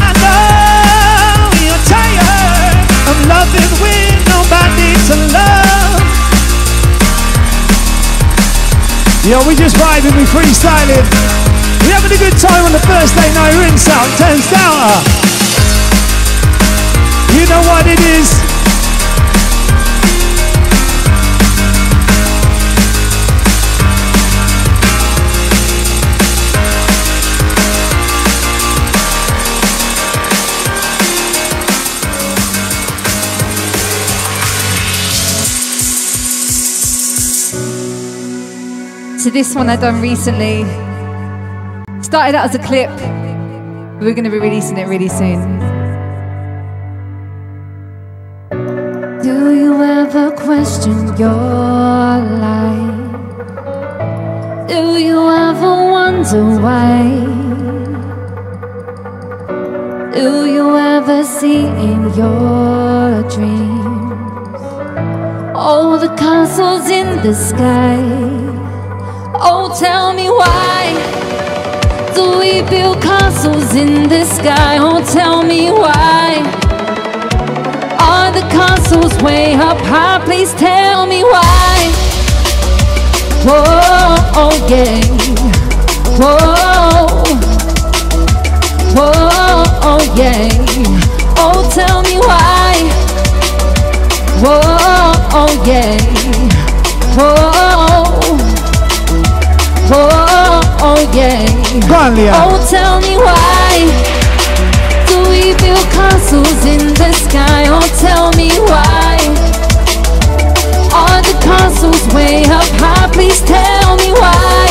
I 0.00 0.08
know 0.24 1.52
you're 1.60 1.84
tired 1.84 2.76
of 3.12 3.16
loving 3.28 3.72
with 3.84 4.16
nobody. 4.24 4.88
to 5.12 5.16
love. 5.28 6.00
Yo, 9.28 9.36
we 9.44 9.52
just 9.52 9.76
vibing, 9.76 10.16
we 10.16 10.24
freestyling. 10.24 11.04
We 11.84 11.92
having 11.92 12.08
a 12.08 12.16
good 12.16 12.40
time 12.40 12.64
on 12.64 12.72
the 12.72 12.80
first 12.88 13.12
Thursday 13.12 13.28
night 13.36 13.52
rinse 13.60 13.86
out, 13.88 14.08
turns 14.16 14.48
down. 14.50 14.72
Uh, 14.72 15.27
You 17.38 17.46
know 17.46 17.60
what 17.60 17.86
it 17.86 18.00
is. 18.00 18.28
to 39.22 39.30
this 39.30 39.54
one 39.54 39.68
I 39.68 39.76
done 39.76 40.00
recently. 40.00 40.64
Started 42.02 42.34
out 42.34 42.46
as 42.46 42.54
a 42.56 42.58
clip. 42.58 42.90
We're 44.00 44.14
going 44.14 44.24
to 44.24 44.30
be 44.30 44.38
releasing 44.38 44.76
it 44.76 44.88
really 44.88 45.08
soon. 45.08 45.77
Your 51.18 52.18
life? 52.46 53.18
Do 54.68 54.96
you 54.98 55.28
ever 55.28 55.74
wonder 55.90 56.44
why? 56.62 57.02
Do 60.14 60.46
you 60.46 60.76
ever 60.76 61.24
see 61.24 61.66
in 61.66 62.14
your 62.14 63.22
dreams 63.34 64.62
all 65.56 65.98
the 65.98 66.14
castles 66.16 66.88
in 66.88 67.20
the 67.26 67.34
sky? 67.34 67.98
Oh, 69.34 69.74
tell 69.76 70.14
me 70.14 70.28
why 70.30 70.94
do 72.14 72.38
we 72.38 72.62
build 72.70 73.02
castles 73.02 73.74
in 73.74 74.08
the 74.08 74.24
sky? 74.24 74.78
Oh, 74.78 75.04
tell 75.12 75.42
me 75.42 75.70
why 75.72 76.57
are 78.28 78.32
the 78.32 78.48
castles 78.48 79.14
way 79.22 79.54
up 79.54 79.78
high? 79.78 80.22
Please 80.24 80.52
tell 80.54 81.06
me 81.06 81.22
why. 81.24 81.76
Whoa, 83.46 83.62
oh 84.42 84.54
yeah. 84.68 85.00
Whoa, 86.20 87.06
whoa, 88.94 89.64
oh 89.90 90.02
yeah. 90.14 90.48
Oh, 91.38 91.60
tell 91.72 92.02
me 92.02 92.18
why. 92.18 92.74
Whoa, 94.42 94.60
oh 95.40 95.64
yeah. 95.66 95.96
Whoa. 97.16 97.48
Oh, 99.90 100.78
oh 100.82 101.10
yeah. 101.14 101.46
Go 101.88 101.94
on, 101.94 102.14
Leah. 102.14 102.32
Oh, 102.34 102.66
tell 102.68 103.00
me 103.00 103.16
why 103.16 104.17
we 105.48 105.54
build 105.56 105.86
castles 105.90 106.64
in 106.66 106.92
the 107.00 107.10
sky? 107.12 107.64
Oh, 107.68 107.80
tell 108.04 108.30
me 108.32 108.50
why 108.68 109.16
are 110.92 111.22
the 111.22 111.36
castles 111.40 112.02
way 112.14 112.44
up 112.44 112.68
high? 112.82 113.08
Please 113.12 113.40
tell 113.40 113.96
me 113.96 114.12
why 114.12 114.66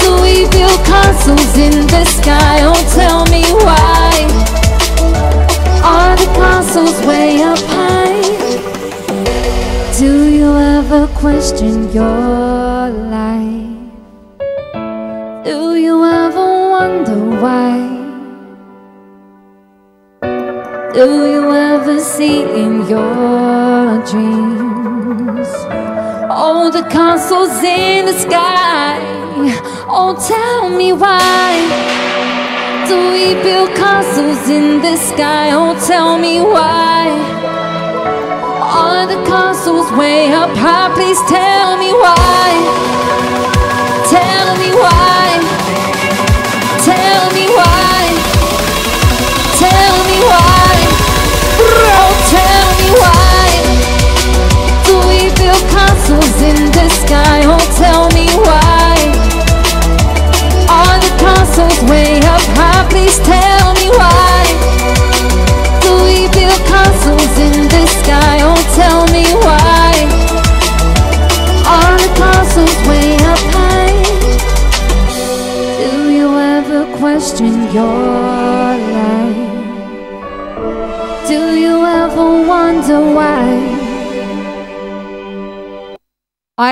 do 0.00 0.10
we 0.22 0.48
build 0.48 0.80
castles 0.86 1.58
in 1.58 1.86
the 1.88 2.04
sky? 2.06 2.60
Oh, 2.62 2.80
tell 2.94 3.26
me 3.26 3.44
why 3.66 4.12
are 5.92 6.16
the 6.16 6.30
castles 6.40 6.98
way 7.06 7.42
up 7.42 7.58
high? 7.76 8.22
Do 9.98 10.30
you 10.38 10.56
ever 10.56 11.06
question 11.08 11.92
your 11.92 12.33
the 26.84 26.90
castles 26.90 27.62
in 27.62 28.06
the 28.06 28.12
sky? 28.12 28.98
Oh, 29.88 30.14
tell 30.28 30.70
me 30.70 30.92
why 30.92 31.52
do 32.88 32.96
we 33.12 33.34
build 33.42 33.70
castles 33.76 34.48
in 34.48 34.80
the 34.80 34.96
sky? 34.96 35.50
Oh, 35.52 35.74
tell 35.86 36.18
me 36.18 36.40
why 36.40 37.08
are 38.60 39.06
the 39.06 39.22
castles 39.28 39.90
way 39.92 40.32
up 40.32 40.50
high? 40.56 40.92
Please 40.94 41.20
tell 41.28 41.76
me 41.78 41.92
why. 41.92 42.48
Tell 44.10 44.56
me 44.62 44.70
why. 44.82 45.26
Tell 46.90 47.24
me 47.36 47.46
why. 47.58 48.00
Tell 49.58 49.96
me 50.10 50.18
why. 50.28 50.53
Castles 56.04 56.42
in 56.42 56.70
the 56.70 56.88
sky? 56.90 57.42
Oh, 57.44 57.58
tell 57.78 58.08
me 58.10 58.26
why. 58.44 58.96
Are 60.68 60.98
the 61.00 61.12
castles 61.18 61.90
way 61.90 62.18
up 62.18 62.44
high? 62.58 62.86
Please 62.90 63.18
tell 63.20 63.72
me 63.80 63.88
why. 63.88 64.44
Do 65.80 65.92
we 66.04 66.28
build 66.28 66.60
castles 66.68 67.38
in 67.38 67.68
the 67.68 67.86
sky? 67.86 68.40
Oh, 68.42 68.60
tell 68.76 69.06
me 69.16 69.24
why. 69.44 69.92
Are 71.66 71.96
the 71.96 72.12
castles 72.20 72.76
way 72.86 73.16
up 73.32 73.40
high? 73.56 73.96
Do 75.78 76.10
you 76.12 76.38
ever 76.38 76.84
question 76.98 77.72
your 77.72 78.43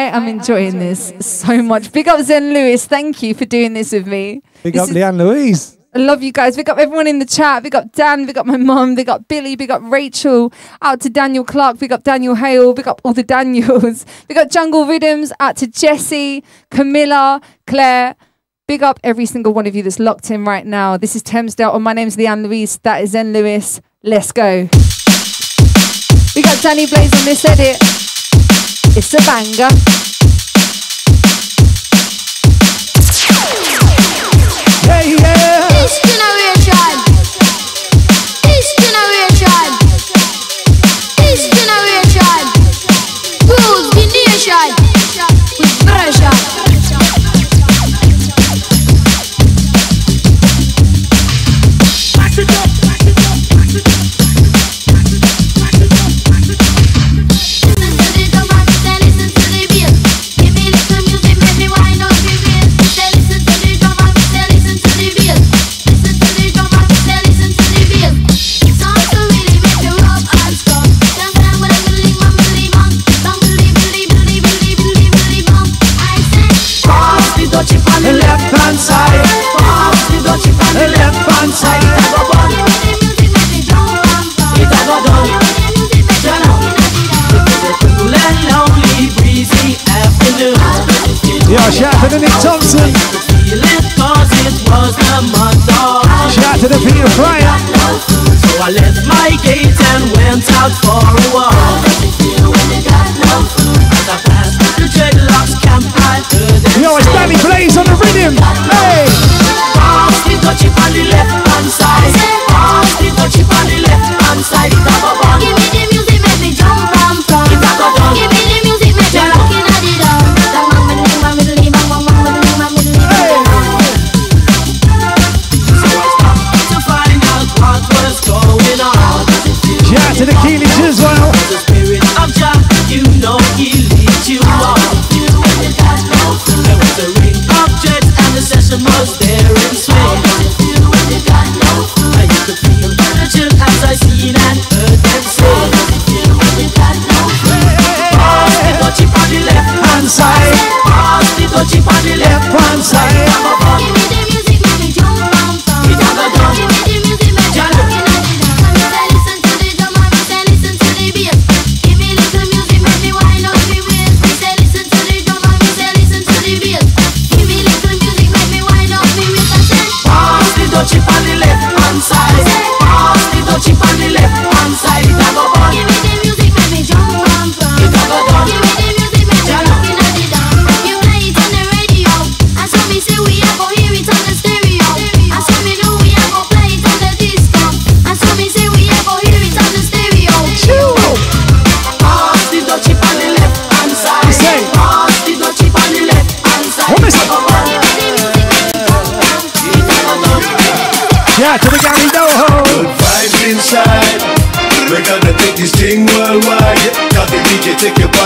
I 0.02 0.16
am 0.16 0.26
enjoying 0.26 0.80
this 0.80 1.12
so 1.20 1.62
much. 1.62 1.92
Big 1.92 2.08
up 2.08 2.20
Zen 2.24 2.52
Lewis. 2.52 2.86
Thank 2.86 3.22
you 3.22 3.34
for 3.34 3.44
doing 3.44 3.72
this 3.72 3.92
with 3.92 4.08
me. 4.08 4.42
Big 4.64 4.72
This 4.72 4.82
up 4.82 4.88
Leanne 4.88 5.16
Louise. 5.16 5.78
I 5.94 6.00
love 6.00 6.24
you 6.24 6.32
guys. 6.32 6.56
Big 6.56 6.68
up 6.68 6.76
everyone 6.76 7.06
in 7.06 7.20
the 7.20 7.24
chat. 7.24 7.62
Big 7.62 7.76
up 7.76 7.92
Dan. 7.92 8.26
Big 8.26 8.36
up 8.36 8.44
my 8.44 8.56
mum. 8.56 8.96
Big 8.96 9.08
up 9.08 9.28
Billy. 9.28 9.54
Big 9.54 9.70
up 9.70 9.80
Rachel. 9.84 10.52
Out 10.80 11.00
to 11.02 11.10
Daniel 11.10 11.44
Clark. 11.44 11.78
Big 11.78 11.92
up 11.92 12.02
Daniel 12.02 12.34
Hale. 12.34 12.74
Big 12.74 12.88
up 12.88 13.00
all 13.04 13.12
the 13.12 13.22
Daniels. 13.22 14.04
Big 14.26 14.36
up 14.38 14.50
Jungle 14.50 14.86
Rhythms. 14.86 15.32
Out 15.38 15.56
to 15.58 15.68
Jesse, 15.68 16.42
Camilla, 16.70 17.40
Claire. 17.68 18.16
Big 18.66 18.82
up 18.82 18.98
every 19.04 19.26
single 19.26 19.54
one 19.54 19.68
of 19.68 19.76
you 19.76 19.84
that's 19.84 20.00
locked 20.00 20.32
in 20.32 20.44
right 20.44 20.66
now. 20.66 20.96
This 20.96 21.14
is 21.14 21.22
Thames 21.22 21.54
Delta, 21.54 21.76
and 21.76 21.84
my 21.84 21.92
name's 21.92 22.16
Leanne 22.16 22.42
Louise. 22.42 22.78
That 22.78 23.02
is 23.04 23.10
Zen 23.10 23.32
Lewis. 23.32 23.80
Let's 24.02 24.32
go. 24.32 24.68
We 26.34 26.42
got 26.42 26.60
Danny 26.60 26.86
Blaze 26.86 27.14
on 27.14 27.24
this 27.24 27.44
edit. 27.44 28.01
It's 28.94 29.14
a 29.14 29.16
banger. 29.24 29.68
Hey, 34.86 35.16
yeah. 35.18 35.61
Shout 91.72 91.94
out 91.94 92.10
to 92.10 92.18
Nick 92.18 92.30
Thompson. 92.40 92.92
Shout 96.30 96.60
to 96.60 96.68
the 96.68 96.78
Peter 96.84 97.08
Fryer. 97.16 97.56
So 98.38 98.62
I 98.62 98.70
left 98.70 99.06
my 99.08 99.36
gate 99.42 99.72
and 99.92 100.04
went 100.16 100.44
out 100.60 100.72
for 100.84 101.00
a 101.00 101.34
walk. 101.34 101.91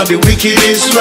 the 0.07 0.15
wickedest 0.19 0.96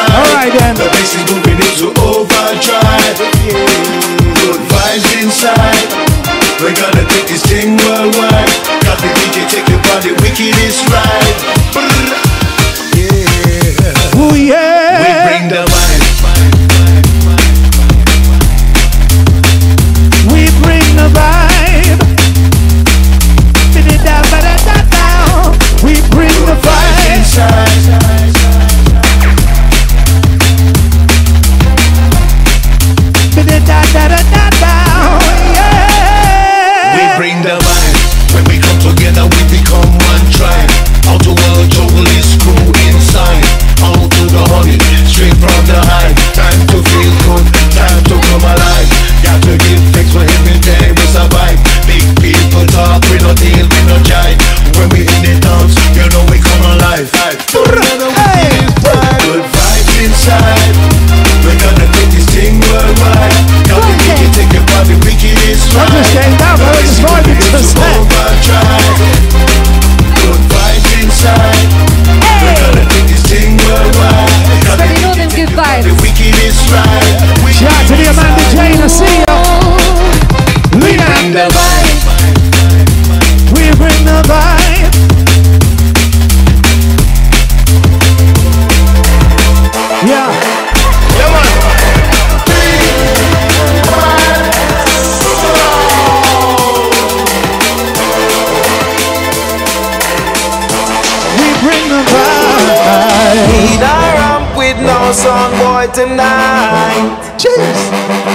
tonight. 105.96 107.40
Cheers. 107.40 107.80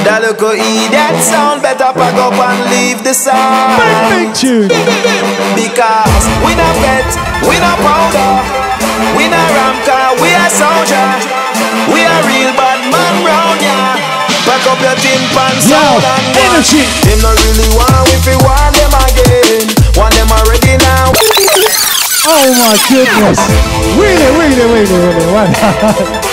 That 0.01 0.26
look 0.26 0.41
eat 0.49 0.89
that 0.89 1.14
sound 1.22 1.62
better 1.62 1.93
pack 1.93 2.18
up 2.18 2.34
and 2.34 2.57
leave 2.74 3.05
the 3.05 3.14
sound. 3.14 3.78
Big, 3.78 4.01
big 4.09 4.30
tune. 4.34 4.70
Because 5.53 6.26
we 6.41 6.57
not 6.57 6.74
bet, 6.82 7.05
we 7.45 7.62
not 7.62 7.78
powder, 7.86 8.34
we 9.14 9.30
not 9.30 9.45
ram 9.53 9.78
car, 9.86 10.18
we 10.18 10.34
a 10.34 10.49
soldier, 10.49 11.05
we 11.93 12.01
are 12.01 12.22
real 12.26 12.49
bad 12.57 12.82
man 12.89 13.16
round 13.22 13.62
ya. 13.62 13.93
Pack 14.41 14.66
up 14.66 14.82
your 14.82 14.97
tin 14.97 15.22
pants 15.38 15.70
Yo, 15.70 15.78
and 15.78 16.34
energy. 16.41 16.82
Them 17.05 17.22
not 17.22 17.38
really 17.45 17.70
want 17.78 18.09
if 18.09 18.26
you 18.26 18.41
want 18.41 18.74
them 18.74 18.89
again. 19.05 19.70
Want 19.93 20.18
them 20.18 20.34
already 20.34 20.82
now. 20.82 21.14
Oh 22.26 22.41
my 22.57 22.74
goodness. 22.89 23.38
Really, 24.01 24.30
really, 24.34 24.66
really, 24.66 24.97
really. 25.30 26.22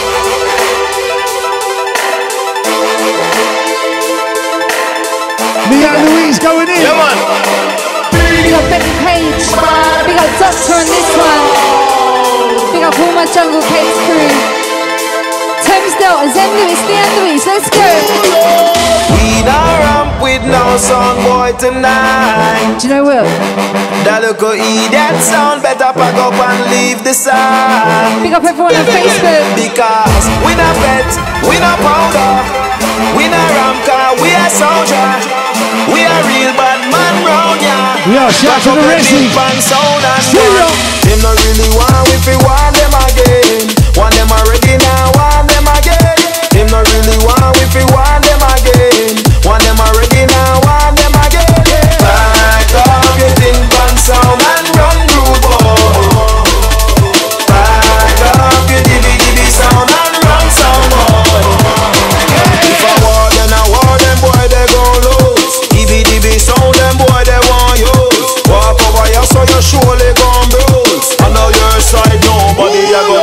Leah 5.69 5.97
Louise 6.09 6.39
going 6.39 6.69
in. 6.69 6.81
Come 6.81 7.01
on. 7.01 7.17
Big 8.13 8.53
up 8.57 8.65
Betty 8.73 8.93
Page. 9.05 9.45
Big 10.09 10.17
up 10.17 10.31
Doctor 10.41 10.75
on 10.81 10.87
this 10.89 11.11
one. 11.13 11.45
Big 12.73 12.85
up 12.85 12.97
all 12.97 13.13
my 13.13 13.27
Jungle 13.29 13.61
Cakes 13.69 13.99
crew. 14.09 14.33
Thames 15.65 15.95
Delta, 16.01 16.33
Zen 16.33 16.49
Lewis, 16.57 16.81
Leah 16.89 17.09
Louise, 17.21 17.45
let's 17.45 17.69
go. 17.69 17.85
We 19.13 19.45
don't 19.45 20.09
with 20.23 20.43
no 20.49 20.77
sound 20.77 21.21
boy 21.25 21.53
tonight. 21.59 22.79
Do 22.81 22.89
you 22.89 22.95
know 22.95 23.05
what? 23.05 23.29
That 24.09 24.25
look 24.25 24.39
go 24.41 24.55
eat 24.55 24.89
that 24.93 25.21
sound. 25.21 25.63
Better 25.63 25.93
pack 25.93 26.17
up 26.17 26.33
and 26.33 26.61
leave 26.73 27.05
the 27.05 27.13
side. 27.13 28.23
Big 28.23 28.33
up 28.33 28.45
everyone 28.45 28.73
on 28.73 28.87
Facebook. 28.89 29.45
Because 29.53 30.25
we 30.41 30.53
not 30.57 30.75
bet, 30.81 31.09
we 31.45 31.61
not 31.61 31.77
powder, 31.85 32.41
we 33.13 33.29
not 33.29 33.49
ram 33.53 33.77
car, 33.85 34.17
we 34.25 34.33
are 34.33 34.49
soldier. 34.49 35.38
We 35.89 36.05
are 36.05 36.23
real 36.29 36.53
bad 36.55 36.85
man 36.93 37.15
round 37.25 37.61
ya. 37.61 37.69
Yeah. 37.69 38.09
We 38.09 38.17
are 38.21 38.33
shout 38.33 38.61
to 38.65 38.73
the 38.77 38.85
racing. 38.89 39.29
Them 41.09 41.21
not 41.25 41.37
really 41.41 41.69
want 41.73 42.09
if 42.13 42.23
we 42.29 42.37
want 42.45 42.77
them 42.77 42.93
again. 42.93 43.73
Want 43.97 44.15
them 44.15 44.31
already 44.31 44.77
now, 44.77 45.11
want 45.17 45.49
them 45.49 45.67
again. 45.67 46.21
Them 46.53 46.69
not 46.69 46.85
really 46.93 47.19
want 47.25 47.57
if 47.59 47.73
we 47.75 47.83
want 47.91 48.23
them 48.29 48.43
again. 48.45 49.17
Want 49.43 49.65
them 49.65 49.81
already 49.81 50.29
now, 50.29 50.61
want 50.69 51.01
them 51.01 51.15
again. 51.25 51.49
Back 51.99 52.71
up, 52.77 53.19
your 53.19 53.33
think 53.41 53.73
on 53.81 53.97
sound. 53.97 54.38
so 69.39 69.53
your 69.53 69.63
surely 69.63 70.11
gon' 70.19 70.51
lose, 70.51 71.15
And 71.23 71.37
on 71.39 71.53
your 71.55 71.81
side 71.81 72.19
nobody 72.27 72.83
ever 72.91 73.18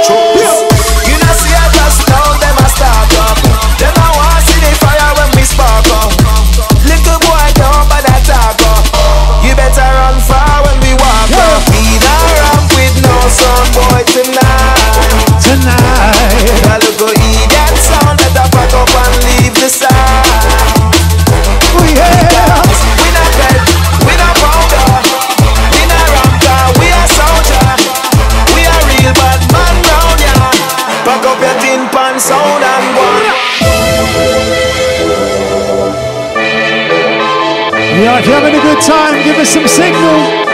Yeah, 38.15 38.21
if 38.21 38.27
you're 38.27 38.39
having 38.39 38.55
a 38.55 38.63
good 38.63 38.79
time, 38.79 39.19
give 39.27 39.35
us 39.35 39.51
some 39.51 39.67
signal. 39.67 40.47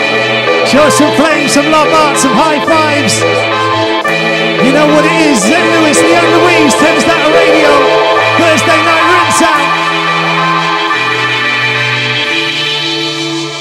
Show 0.65 0.81
us 0.81 0.97
some 0.97 1.13
flames, 1.13 1.53
some 1.53 1.69
love 1.69 1.85
hearts, 1.93 2.25
some 2.25 2.33
high 2.33 2.57
fives. 2.65 3.21
You 4.65 4.73
know 4.73 4.89
what 4.89 5.05
it 5.05 5.13
is. 5.29 5.45
Zen 5.45 5.61
Lewis, 5.77 6.01
Leanne 6.01 6.25
Louise, 6.41 6.73
Thames 6.81 7.05
Radio, 7.05 7.69
Thursday 8.41 8.81
night 8.81 9.05
rinse 9.13 9.45
out. 9.45 9.69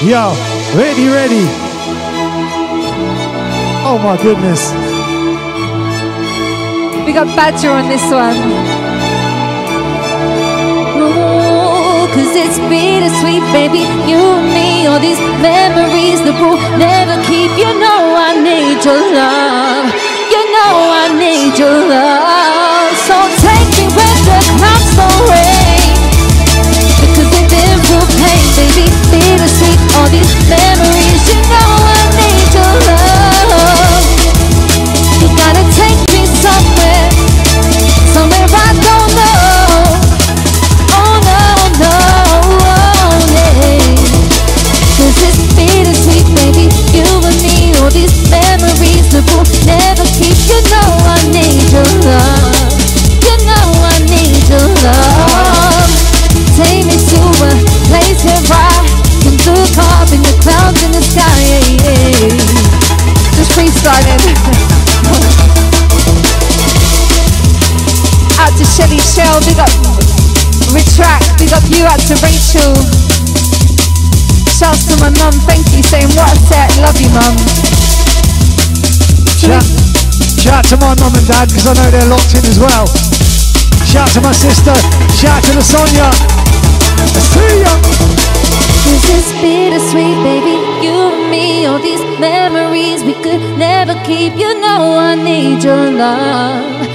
Yo, 0.01 0.33
ready, 0.73 1.05
ready. 1.05 1.45
Oh 3.85 4.01
my 4.01 4.17
goodness. 4.17 4.73
We 7.05 7.13
got 7.13 7.27
Badger 7.37 7.69
on 7.69 7.87
this 7.87 8.01
one. 8.09 8.80
Cause 12.11 12.35
it's 12.35 12.59
bittersweet, 12.67 13.39
baby. 13.55 13.87
You 14.03 14.19
and 14.19 14.51
me, 14.51 14.85
all 14.85 14.99
these 14.99 15.19
memories 15.39 16.19
that 16.27 16.35
will 16.35 16.59
never 16.75 17.15
keep. 17.23 17.55
You 17.55 17.71
know 17.79 18.01
I 18.19 18.35
need 18.35 18.83
your 18.83 18.99
love. 19.15 19.87
You 20.27 20.41
know 20.51 20.75
I 20.91 21.07
need 21.15 21.55
your 21.55 21.71
love. 21.71 22.91
So 23.07 23.15
take 23.39 23.69
me 23.79 23.87
where 23.95 24.19
the 24.27 24.39
clouds 24.59 24.91
don't 24.99 25.23
rain. 25.31 25.95
Because 26.99 27.31
they've 27.31 27.47
been 27.47 27.79
through 27.87 28.07
pain, 28.19 28.43
baby. 28.59 28.85
Bittersweet, 29.07 29.79
all 29.95 30.11
these 30.11 30.31
memories. 30.51 31.21
You 31.31 31.39
know 31.47 31.90
Shelly 68.71 69.03
Shell, 69.03 69.43
big 69.43 69.59
up 69.59 69.67
Retract, 70.71 71.27
big 71.35 71.51
up 71.51 71.63
you 71.67 71.83
out 71.83 71.99
to 72.07 72.15
Rachel. 72.23 72.71
Shouts 74.47 74.87
to 74.87 74.95
my 75.03 75.11
mum, 75.19 75.35
thank 75.43 75.67
you, 75.75 75.83
saying 75.83 76.07
what 76.15 76.31
a 76.31 76.39
set, 76.47 76.71
love 76.79 76.95
you 76.95 77.11
mum. 77.11 77.35
Shout, 79.35 79.67
shout 80.39 80.63
to 80.71 80.77
my 80.77 80.95
mum 81.03 81.11
and 81.19 81.27
dad 81.27 81.49
because 81.51 81.67
I 81.67 81.73
know 81.75 81.91
they're 81.91 82.07
locked 82.07 82.31
in 82.31 82.45
as 82.47 82.59
well. 82.59 82.87
Shout 83.83 84.07
to 84.15 84.21
my 84.21 84.31
sister. 84.31 84.71
Shout 85.19 85.43
to 85.43 85.51
the 85.51 85.61
Sonia. 85.61 86.07
See 87.27 87.59
ya. 87.59 87.75
This 88.87 89.03
is 89.09 89.25
bittersweet, 89.41 90.15
baby. 90.23 90.55
You 90.85 91.11
and 91.11 91.29
me, 91.29 91.65
all 91.65 91.79
these 91.79 92.01
memories 92.19 93.03
we 93.03 93.15
could 93.15 93.43
never 93.57 93.95
keep. 94.05 94.37
You 94.37 94.59
know 94.61 94.97
I 94.97 95.15
need 95.15 95.63
your 95.63 95.91
love. 95.91 96.90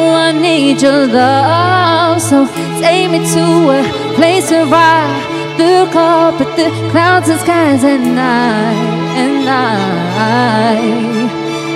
I 0.00 0.32
need 0.32 0.82
your 0.82 1.06
love. 1.06 2.20
So 2.20 2.46
take 2.80 3.10
me 3.10 3.18
to 3.34 3.44
a 3.78 3.80
place 4.16 4.50
where 4.50 4.66
I 4.66 5.30
look 5.58 5.94
up 5.94 6.40
at 6.40 6.56
the 6.56 6.68
clouds 6.90 7.28
and 7.28 7.40
skies 7.40 7.84
And 7.84 8.14
night, 8.14 8.78
and 9.22 9.44
I 9.48 10.76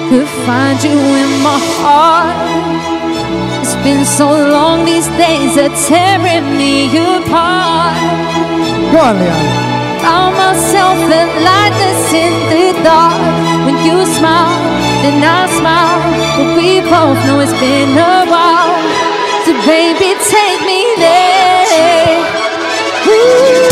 could 0.09 0.29
find 0.47 0.83
you 0.83 0.99
in 1.23 1.33
my 1.43 1.59
heart. 1.79 2.37
It's 3.61 3.77
been 3.83 4.05
so 4.05 4.29
long, 4.29 4.85
these 4.85 5.09
days 5.17 5.57
are 5.59 5.75
tearing 5.89 6.57
me 6.57 6.89
apart. 7.17 7.97
Go 8.93 8.99
on, 8.99 9.19
Leon. 9.19 9.74
Found 10.05 10.37
myself 10.37 10.99
at 11.21 11.31
lightness 11.49 12.13
in 12.13 12.35
the 12.53 12.65
dark. 12.85 13.17
When 13.65 13.77
you 13.87 14.05
smile, 14.17 14.61
then 15.03 15.25
I 15.25 15.49
smile. 15.59 16.01
But 16.37 16.49
we 16.59 16.81
both 16.81 17.19
know 17.27 17.41
it's 17.41 17.57
been 17.59 17.97
a 17.97 18.29
while. 18.29 18.77
So 19.45 19.53
baby, 19.65 20.13
take 20.29 20.61
me 20.69 20.81
there. 21.01 22.21
Ooh. 23.09 23.64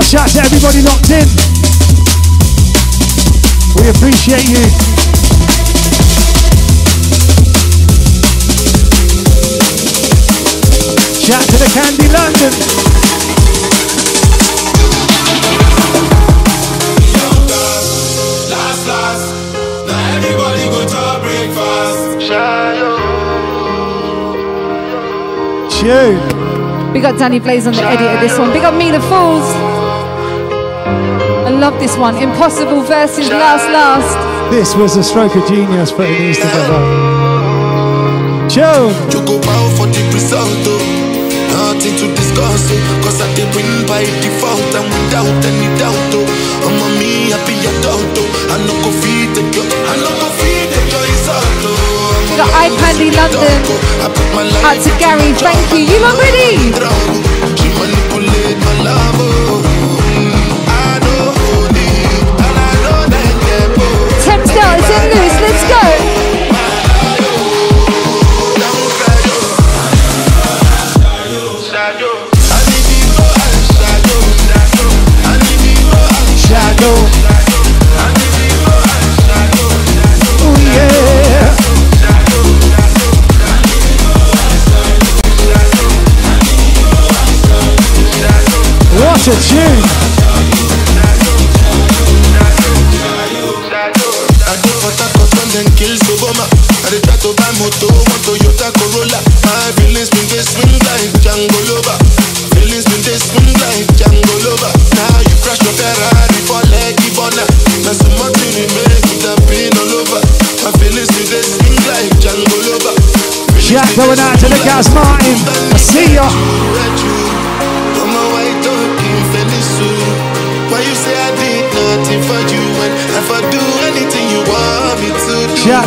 Yo, 0.00 0.06
shout 0.06 0.28
to 0.30 0.40
everybody 0.40 0.80
locked 0.80 1.10
in. 1.10 1.28
We 3.76 3.90
appreciate 3.90 4.48
you. 4.48 4.64
Shout 11.20 11.44
to 11.44 11.56
the 11.58 11.68
Candy 11.74 12.08
London. 12.08 12.52
Last, 18.48 18.86
last. 18.88 19.26
Now 19.86 20.16
everybody 20.16 20.64
go 20.70 20.80
to 20.88 21.20
breakfast. 21.20 22.30
Tune. 25.78 26.20
We 26.94 27.00
got 27.00 27.18
Danny 27.18 27.38
Blaze 27.38 27.66
on 27.66 27.74
the 27.74 27.82
edit 27.82 28.14
of 28.14 28.20
this 28.20 28.38
one. 28.38 28.50
Big 28.52 28.64
up 28.64 28.74
me, 28.74 28.90
the 28.90 29.00
fools. 29.00 29.79
I 31.60 31.68
love 31.68 31.76
this 31.78 31.92
one. 31.98 32.16
Impossible 32.16 32.80
versus 32.88 33.28
Last 33.28 33.68
Last. 33.68 34.16
This 34.48 34.72
was 34.74 34.96
a 34.96 35.04
stroke 35.04 35.36
of 35.36 35.44
genius 35.44 35.92
putting 35.92 36.16
these 36.16 36.40
together. 36.40 36.80
Tune. 38.48 38.96
You 39.12 39.20
go 39.28 39.36
bow 39.44 39.68
for 39.76 39.84
the 39.84 40.00
result. 40.08 40.48
Nothing 41.52 42.00
to 42.00 42.08
discuss. 42.16 42.64
Cause 43.04 43.20
I 43.20 43.28
did 43.36 43.52
win 43.52 43.68
by 43.84 44.08
default 44.24 44.72
and 44.72 44.88
without 44.88 45.28
any 45.28 45.68
doubt. 45.76 46.16
I'm 46.64 46.80
a 46.80 46.88
me 46.96 47.28
happy 47.28 47.60
adult. 47.60 48.16
I 48.48 48.56
no 48.64 48.72
go 48.80 48.88
feed 48.96 49.36
the 49.36 49.44
girl, 49.52 49.68
I 49.68 50.00
no 50.00 50.08
go 50.16 50.32
feed 50.40 50.64
the 50.64 50.80
girl, 50.88 51.04
it's 51.12 51.28
all. 51.28 51.44
We 52.24 52.40
got 52.40 52.48
iPandy 52.56 53.12
London. 53.12 53.60
I 54.00 54.08
put 54.08 54.28
my 54.32 54.48
life 54.48 54.64
Out 54.64 54.80
to 54.80 54.90
Gary, 54.96 55.36
thank 55.36 55.60
you. 55.76 55.84
You 55.84 56.00
lot 56.00 56.16
ready? 56.16 58.00
Let's 64.90 65.64
go. 65.68 65.99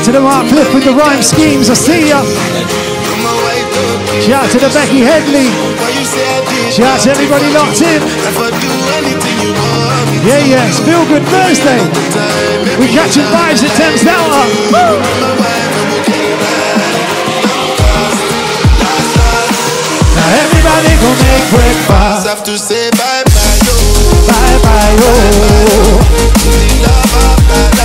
To 0.03 0.11
the 0.11 0.19
Mark 0.19 0.47
Cliff 0.49 0.67
with 0.73 0.83
the 0.83 0.91
rhyme 0.91 1.23
schemes. 1.23 1.69
I 1.69 1.75
see 1.75 2.09
ya. 2.09 2.19
Shout 4.19 4.51
to 4.51 4.59
the 4.59 4.67
Becky 4.75 4.99
Headley. 4.99 5.47
Shout 6.69 6.99
to 7.07 7.11
everybody 7.11 7.47
locked 7.55 7.79
in. 7.79 8.03
Yeah, 10.27 10.43
yeah. 10.43 10.67
It's 10.67 10.79
Feel 10.83 11.07
Good 11.07 11.23
Thursday. 11.31 11.79
We 12.79 12.91
catching 12.91 13.23
vibes 13.31 13.63
at 13.63 13.71
Thames 13.79 14.03
Tower. 14.03 14.43
Now 20.19 20.27
everybody 20.43 20.91
go 20.99 21.09
make 21.23 21.47
breakfast. 21.47 22.27
Have 22.27 22.43
to 22.43 22.57
say 22.57 22.91
bye 22.91 23.23
bye 23.23 23.59
yo. 23.63 23.75
Bye 24.27 24.59
bye 24.67 24.99
yo. 27.79 27.82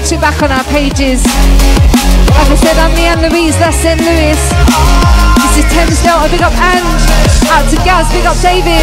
catch 0.00 0.12
it 0.12 0.20
back 0.20 0.42
on 0.42 0.50
our 0.50 0.64
pages. 0.64 1.22
Like 2.32 2.48
I 2.48 2.56
said, 2.56 2.76
I'm 2.78 2.92
Leanne 2.96 3.30
Louise, 3.30 3.56
that's 3.58 3.76
Zen 3.82 3.98
Lewis. 3.98 4.40
This 5.44 5.58
is 5.60 5.72
Thames 5.72 6.02
Delta, 6.02 6.30
big 6.30 6.40
up 6.40 6.56
and 6.56 6.84
out 7.52 7.68
to 7.68 7.76
Gaz, 7.84 8.10
big 8.10 8.24
up 8.24 8.36
David. 8.40 8.80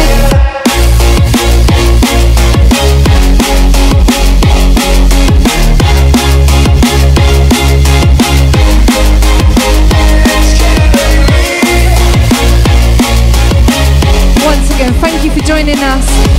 joining 15.46 15.78
us 15.78 16.37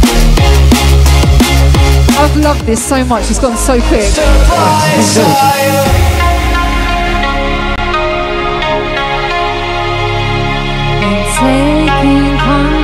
loved 2.42 2.66
this 2.66 2.84
so 2.84 3.04
much. 3.06 3.30
It's 3.30 3.40
gone 3.40 3.58
so 3.58 3.80
quick. 3.82 4.10
Taking 11.40 12.38
home. 12.38 12.79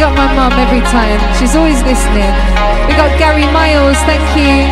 big 0.00 0.08
up 0.08 0.16
my 0.16 0.32
mum 0.32 0.56
every 0.56 0.80
time. 0.88 1.20
She's 1.36 1.54
always 1.54 1.82
listening. 1.84 2.32
We 2.88 2.96
got 2.96 3.12
Gary 3.20 3.44
Miles, 3.52 4.00
thank 4.08 4.24
you. 4.32 4.64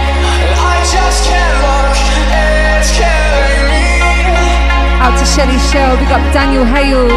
Out 5.05 5.15
to 5.21 5.27
Shelly 5.29 5.59
Shell, 5.69 6.01
we 6.01 6.07
got 6.09 6.25
Daniel 6.33 6.65
Hale. 6.65 7.13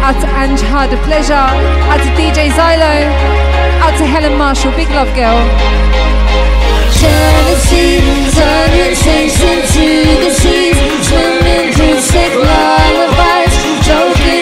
Out 0.00 0.16
to 0.22 0.28
Ange 0.40 0.62
Hard, 0.72 0.92
a 0.92 0.96
pleasure. 1.04 1.34
Out 1.92 2.00
to 2.00 2.10
DJ 2.16 2.48
Zylo. 2.56 2.94
Out 3.84 3.94
to 3.98 4.06
Helen 4.06 4.38
Marshall, 4.38 4.72
big 4.72 4.88
love 4.96 5.12
girl. 5.14 5.36
Jealousy, 6.96 8.00
the 10.24 10.30
seas. 10.32 10.76
Swimming 11.08 11.72
through 11.74 12.00
sick 12.00 12.32
lullabies, 12.34 13.86
joking. 13.86 14.39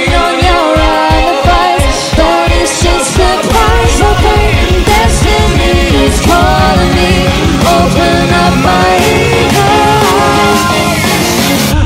calling 6.24 6.92
me. 6.96 7.12
Open 7.76 8.24
up 8.44 8.54
my 8.64 8.88
ears. 9.12 9.38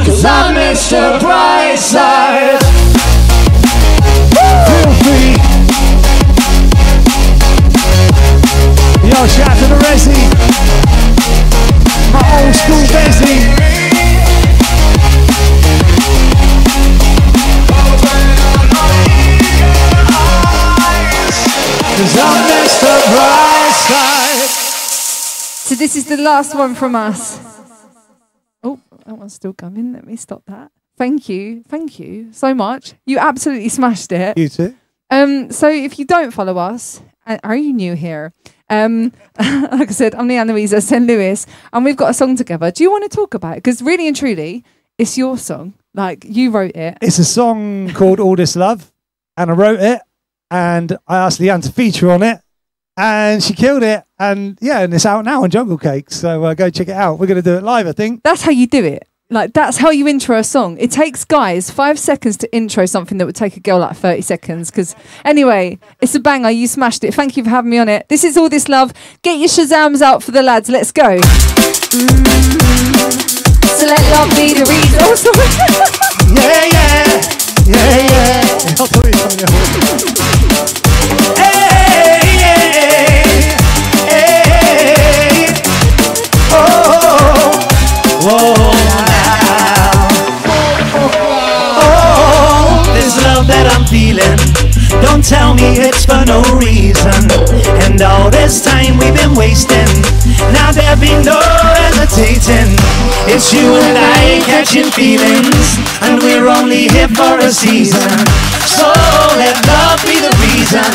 Cause 0.07 0.25
I'm 0.25 0.55
Mr. 0.55 1.19
Brightside. 1.19 2.61
Feel 4.69 4.93
free. 5.03 5.35
Yo, 9.11 9.19
Resi. 9.83 10.19
My 12.13 12.23
old 12.39 12.55
school 12.55 12.85
Cause 21.97 22.19
I'm 22.19 22.52
this 25.83 25.97
is 25.97 26.07
the 26.07 26.17
last 26.17 26.55
one 26.55 26.77
from 26.77 26.95
us. 26.95 27.41
Oh, 28.63 28.79
that 29.05 29.19
one's 29.19 29.35
still 29.35 29.53
coming. 29.53 29.93
Let 29.93 30.07
me 30.07 30.15
stop 30.15 30.45
that. 30.47 30.71
Thank 30.97 31.29
you. 31.29 31.65
Thank 31.67 31.99
you 31.99 32.33
so 32.33 32.55
much. 32.55 32.95
You 33.05 33.19
absolutely 33.19 33.69
smashed 33.69 34.13
it. 34.13 34.39
You 34.39 34.49
too. 34.49 34.77
Um, 35.11 35.51
so 35.51 35.69
if 35.69 35.99
you 35.99 36.05
don't 36.05 36.31
follow 36.31 36.57
us, 36.57 37.03
are 37.43 37.57
you 37.57 37.73
new 37.73 37.95
here? 37.95 38.33
Um, 38.71 39.13
like 39.41 39.89
I 39.89 39.93
said, 39.93 40.15
I'm 40.15 40.29
Leanne 40.29 40.47
Louisa 40.47 40.81
Zen 40.81 41.09
Lewis, 41.09 41.47
and 41.73 41.85
we've 41.85 41.97
got 41.97 42.11
a 42.11 42.15
song 42.15 42.37
together. 42.37 42.71
Do 42.71 42.85
you 42.85 42.91
want 42.93 43.11
to 43.11 43.17
talk 43.17 43.35
about 43.35 43.55
it? 43.55 43.65
Because 43.65 43.83
really 43.83 44.07
and 44.07 44.15
truly, 44.15 44.65
it's 44.99 45.19
your 45.19 45.37
song. 45.37 45.75
Like 45.95 46.25
you 46.25 46.53
wrote 46.53 46.77
it. 46.77 46.99
It's 47.03 47.19
a 47.19 47.25
song 47.25 47.93
called 47.93 48.21
All 48.21 48.37
This 48.37 48.55
Love, 48.55 48.93
and 49.37 49.51
I 49.51 49.55
wrote 49.55 49.81
it, 49.81 50.01
and 50.49 50.97
I 51.09 51.17
asked 51.19 51.41
Leanne 51.41 51.65
to 51.65 51.73
feature 51.73 52.13
on 52.13 52.23
it, 52.23 52.41
and 52.97 53.43
she 53.43 53.55
killed 53.55 53.83
it. 53.83 54.05
And 54.19 54.59
yeah, 54.61 54.81
and 54.81 54.93
it's 54.95 55.07
out 55.07 55.25
now 55.25 55.43
on 55.45 55.51
Jungle 55.51 55.79
Cake, 55.79 56.11
so 56.11 56.45
uh, 56.45 56.55
go 56.55 56.71
check 56.71 56.89
it 56.89 56.97
out. 56.97 57.19
We're 57.19 57.27
going 57.27 57.43
to 57.43 57.43
do 57.43 57.57
it 57.57 57.63
live, 57.63 57.87
I 57.87 57.93
think. 57.93 58.23
That's 58.23 58.43
how 58.43 58.51
you 58.51 58.67
do 58.67 58.85
it. 58.85 59.09
Like 59.31 59.55
that's 59.55 59.79
how 59.79 59.89
you 59.89 60.07
intro 60.09 60.37
a 60.37 60.45
song. 60.45 60.77
It 60.77 60.91
takes 60.91 61.25
guys 61.25 61.71
five 61.71 61.99
seconds 61.99 62.37
to 62.37 62.55
intro 62.55 62.85
something 62.85 63.17
that 63.17 63.25
would 63.25 63.35
take 63.35 63.57
a 63.57 63.61
girl 63.61 63.79
like 63.79 63.97
thirty 63.97 64.21
seconds. 64.21 64.71
Because 64.71 64.95
anyway, 65.25 65.79
it's 66.03 66.15
a 66.15 66.21
banger. 66.21 66.51
You 66.51 66.69
smashed 66.69 67.03
it. 67.03 67.15
Thank 67.15 67.39
you 67.39 67.45
for 67.45 67.49
having 67.49 67.71
me 67.71 67.79
on 67.79 67.89
it. 67.89 68.07
This 68.11 68.25
is 68.25 68.37
all 68.37 68.51
this 68.51 68.69
love. 68.69 68.93
Get 69.23 69.39
your 69.39 69.49
shazams 69.49 70.03
out 70.03 70.23
for 70.23 70.33
the 70.33 70.43
lads. 70.43 70.69
Let's 70.69 70.93
go. 70.93 71.19
So 73.73 73.87
let 73.87 74.03
love 74.13 74.29
be 74.37 74.53
the 74.53 74.67
reason. 74.69 75.01
Oh. 75.01 75.17
Yeah, 76.29 76.65
yeah, 76.67 77.09
yeah, 77.67 78.05
yeah. 78.05 78.45
I 78.69 78.85
thought 78.85 78.93
you 78.93 79.01
were 79.01 79.17
coming 79.17 79.45
out. 79.49 79.53
Hey, 81.39 81.72
now. 88.31 90.07
Oh, 91.75 92.83
this 92.95 93.19
love 93.27 93.47
that 93.51 93.67
I'm 93.75 93.83
feeling. 93.91 94.39
Don't 95.03 95.25
tell 95.25 95.55
me 95.55 95.75
it's 95.83 96.07
for 96.07 96.23
no 96.23 96.47
reason. 96.55 97.27
And 97.83 97.99
all 97.99 98.31
this 98.31 98.63
time 98.63 98.99
we've 98.99 99.15
been 99.15 99.35
wasting. 99.35 99.91
Now 100.55 100.71
there 100.71 100.95
be 100.95 101.11
no 101.27 101.41
hesitating. 101.43 102.79
It's 103.27 103.51
you 103.51 103.75
and 103.75 103.99
I 103.99 104.39
catching 104.47 104.91
feelings. 104.95 105.79
And 106.07 106.23
we're 106.23 106.47
only 106.47 106.87
here 106.95 107.11
for 107.11 107.43
a 107.43 107.51
season. 107.51 108.11
So 108.71 108.87
let 109.35 109.59
love 109.67 109.99
be 110.07 110.23
the 110.23 110.31
reason. 110.39 110.87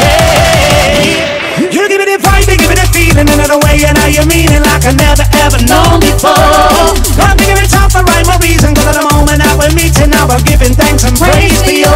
Hey, 0.00 1.20
you 1.68 1.84
give 1.88 2.00
me 2.00 2.08
the 2.08 2.20
vibe, 2.42 2.50
you 2.50 2.58
give 2.58 2.70
me 2.70 2.76
the 2.76 2.88
feeling 2.90 3.28
in 3.28 3.38
a 3.38 3.58
way, 3.62 3.78
and 3.86 3.96
how 3.98 4.10
you 4.10 4.22
mean 4.26 4.50
it 4.50 4.62
like 4.66 4.84
I 4.86 4.92
never 4.94 5.26
ever 5.42 5.58
known 5.66 6.00
before. 6.00 6.34
I'm 7.22 7.36
thinking 7.38 7.58
it's 7.62 7.74
all 7.74 7.88
for 7.90 8.02
rhyme 8.02 8.28
or 8.30 8.38
reason, 8.42 8.74
cause 8.74 8.86
at 8.86 8.96
the 8.98 9.04
moment 9.14 9.42
that 9.42 9.54
we're 9.58 9.74
meeting 9.74 10.10
now, 10.10 10.26
I'm 10.26 10.42
giving 10.42 10.74
thanks 10.74 11.04
and 11.04 11.14
praise 11.18 11.62
to 11.62 11.72
you. 11.72 11.92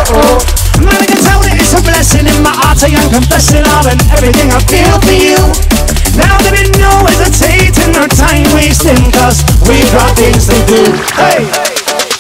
Man, 0.83 0.95
I 0.95 1.07
can 1.07 1.19
tell 1.23 1.41
that 1.43 1.57
it's 1.59 1.75
a 1.75 1.81
blessing 1.83 2.27
in 2.27 2.39
my 2.43 2.55
heart, 2.55 2.83
I 2.83 2.93
am 2.95 3.09
confessing 3.11 3.65
all 3.67 3.87
and 3.87 4.01
everything 4.15 4.53
I 4.53 4.61
feel 4.71 4.97
for 5.03 5.17
you. 5.17 5.41
Now 6.15 6.39
there 6.41 6.55
be 6.55 6.71
no 6.79 6.93
hesitating 7.05 7.97
or 7.97 8.09
time 8.09 8.47
wasting, 8.55 9.01
cause 9.13 9.43
we've 9.67 9.89
got 9.93 10.15
things 10.17 10.47
to 10.49 10.59
do. 10.69 10.83
Hey! 11.17 11.45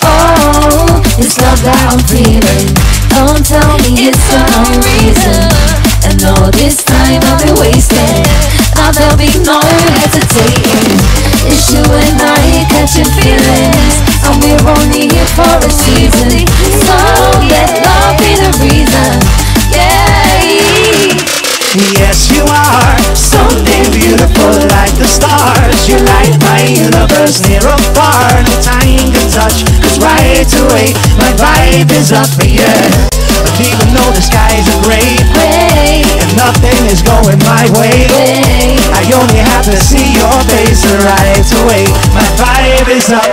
Oh, 0.02 1.02
it's 1.18 1.38
love 1.40 1.60
that 1.64 1.80
I'm 1.90 2.02
feeling. 2.06 2.66
Don't 3.10 3.44
tell 3.44 3.76
me 3.80 4.12
it's 4.12 4.20
for 4.28 4.44
no 4.52 4.62
reason. 4.84 5.85
And 6.06 6.22
all 6.22 6.50
this 6.54 6.82
time 6.86 7.20
I've 7.26 7.42
been 7.42 7.58
wasting. 7.58 8.22
Now 8.78 8.94
there'll 8.94 9.18
be 9.18 9.30
no 9.42 9.58
hesitating. 9.98 10.96
It's 11.50 11.74
you 11.74 11.82
and 11.82 12.18
I 12.22 12.64
catching 12.70 13.10
feelings. 13.18 13.94
And 14.22 14.38
we're 14.42 14.66
only 14.70 15.10
here 15.10 15.30
for 15.34 15.50
a 15.58 15.70
season. 15.70 16.46
So 16.86 16.96
let 17.50 17.70
love 17.82 18.18
be 18.22 18.38
the 18.38 18.50
reason. 18.62 19.18
Yeah. 19.74 20.16
Yes, 21.98 22.32
you 22.32 22.42
are 22.48 22.98
something 23.14 23.84
beautiful 23.92 24.54
like 24.72 24.94
the 24.96 25.04
stars. 25.04 25.88
You 25.88 25.98
light 25.98 26.38
my 26.40 26.62
universe 26.64 27.46
near 27.48 27.60
or 27.60 27.78
far. 27.92 28.32
No 28.46 28.54
time 28.62 29.12
can 29.12 29.28
touch, 29.28 29.60
cause 29.82 29.98
right 30.00 30.48
away 30.64 30.94
my 31.18 31.32
vibe 31.36 31.92
is 31.92 32.12
up 32.12 32.28
for 32.28 32.46
you. 32.46 33.15
Even 33.56 33.88
though 33.96 34.12
the 34.12 34.20
are 34.20 34.82
gray, 34.84 35.16
Hey, 35.32 36.04
and 36.04 36.32
nothing 36.36 36.76
is 36.92 37.00
going 37.00 37.40
my 37.48 37.64
way, 37.80 38.04
hey. 38.12 38.76
I 38.92 39.00
only 39.16 39.40
have 39.40 39.64
to 39.64 39.76
see 39.80 40.12
your 40.12 40.36
face 40.52 40.84
right 40.84 41.48
away. 41.64 41.88
My 42.12 42.26
vibe 42.36 42.92
is 42.92 43.08
up. 43.08 43.24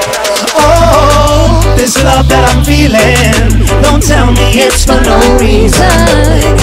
Oh, 0.55 1.59
this 1.75 1.99
love 2.03 2.29
that 2.31 2.43
I'm 2.55 2.63
feeling. 2.63 3.67
Don't 3.83 3.99
tell 3.99 4.31
me 4.31 4.63
it's 4.63 4.87
for 4.87 4.99
no 5.03 5.19
reason. 5.35 5.91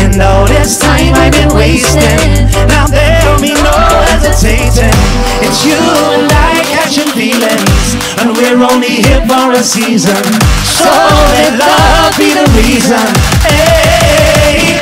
And 0.09 0.17
all 0.23 0.49
this 0.49 0.79
time 0.81 1.13
I've 1.21 1.33
been 1.37 1.53
wasting. 1.53 2.49
Now 2.65 2.89
there'll 2.89 3.41
be 3.41 3.53
no 3.53 3.77
hesitating. 4.09 4.97
It's 5.45 5.61
you 5.69 5.77
and 5.77 6.33
I 6.33 6.50
catching 6.91 7.13
feelings. 7.15 7.95
And 8.19 8.37
we're 8.37 8.59
only 8.63 9.03
here 9.07 9.23
for 9.27 9.53
a 9.53 9.63
season. 9.63 10.23
So 10.67 10.91
let 10.91 11.59
love 11.59 12.19
be 12.19 12.35
the 12.35 12.47
reason. 12.59 13.07
Hey. 13.47 14.79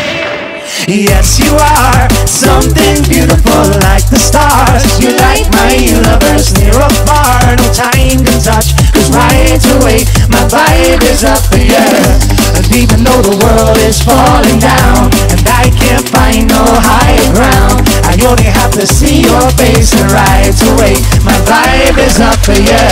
Yes, 0.88 1.38
you 1.38 1.52
are 1.52 2.08
something 2.26 3.04
beautiful 3.04 3.68
like 3.84 4.08
the 4.08 4.16
stars. 4.16 4.98
You 5.00 5.10
light 5.20 5.48
my 5.52 5.74
universe 5.74 6.56
near 6.58 6.72
or 6.72 6.92
far. 7.04 7.56
No 7.56 7.72
time 7.74 8.24
to 8.24 8.34
touch, 8.40 8.72
cause 8.92 9.10
right 9.12 9.60
away 9.76 10.00
my 10.30 10.48
vibe 10.48 11.02
is 11.12 11.24
up 11.24 11.44
for 11.44 11.58
you. 11.58 12.37
And 12.58 12.74
even 12.74 13.04
though 13.04 13.22
the 13.22 13.38
world 13.38 13.78
is 13.86 14.02
falling 14.02 14.58
down, 14.58 15.14
and 15.30 15.46
I 15.46 15.70
can't 15.78 16.02
find 16.10 16.48
no 16.50 16.66
high 16.66 17.22
ground, 17.30 17.86
I 18.02 18.18
only 18.26 18.50
have 18.50 18.72
to 18.72 18.84
see 18.84 19.22
your 19.22 19.46
face 19.54 19.94
and 19.94 20.10
right 20.10 20.50
away 20.74 20.98
my 21.22 21.38
vibe 21.46 22.02
is 22.02 22.18
up 22.18 22.34
for 22.42 22.58
you. 22.58 22.82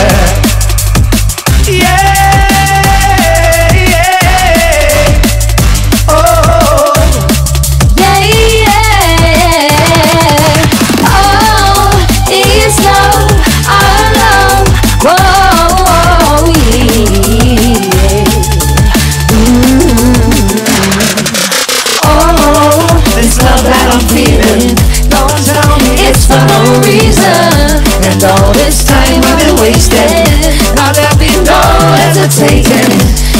Yeah. 1.67 2.16
Me 26.27 26.35
for 26.35 26.43
no 26.47 26.59
reason. 26.83 27.79
And 28.03 28.23
all 28.23 28.51
this 28.53 28.83
time 28.83 29.23
I've 29.23 29.39
been 29.39 29.55
wasting. 29.61 30.27
Now 30.75 30.91
there'll 30.91 31.17
be 31.17 31.31
no 31.43 31.59
hesitating. 32.03 32.91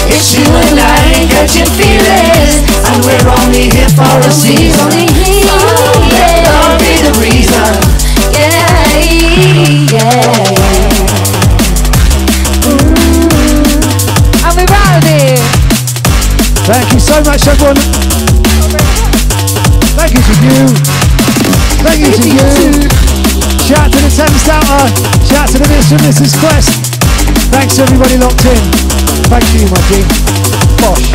It's 0.08 0.34
you 0.34 0.46
and 0.48 0.80
I 0.80 1.28
catching 1.30 1.68
feelings, 1.76 2.64
and 2.88 3.04
we're 3.04 3.28
only 3.44 3.70
here 3.70 3.90
for 3.92 4.20
a 4.24 4.32
season. 4.32 4.92
So 5.44 5.58
let 6.16 6.48
love 6.48 6.80
be 6.80 6.96
the 7.04 7.12
reason. 7.20 7.76
Yeah, 8.32 9.04
yeah. 9.92 10.08
And 14.48 14.54
we're 14.56 14.72
out 14.72 14.98
of 14.98 15.04
here. 15.04 15.44
Thank 16.68 16.94
you 16.94 17.00
so 17.00 17.22
much, 17.24 17.48
everyone. 17.48 17.76
Thank 19.98 20.14
you 20.14 20.22
to 20.22 20.34
you. 20.46 20.58
Thank 21.84 22.00
you 22.00 22.12
to 22.12 22.30
you. 22.30 22.57
To 25.58 25.64
the 25.64 25.70
Mr. 25.74 25.92
and 25.94 26.02
Mrs. 26.02 26.38
Quest. 26.40 26.70
Thanks 27.52 27.76
to 27.78 27.82
everybody 27.84 28.18
locked 28.18 28.46
in. 28.46 28.72
Thank 29.26 29.46
you, 29.54 29.68
my 29.70 29.82
G. 29.88 30.04
Bosh. 30.82 31.08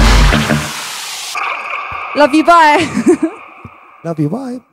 Love 2.16 2.34
you. 2.34 2.44
Bye. 2.44 2.88
Love 4.04 4.18
you. 4.18 4.28
Bye. 4.28 4.71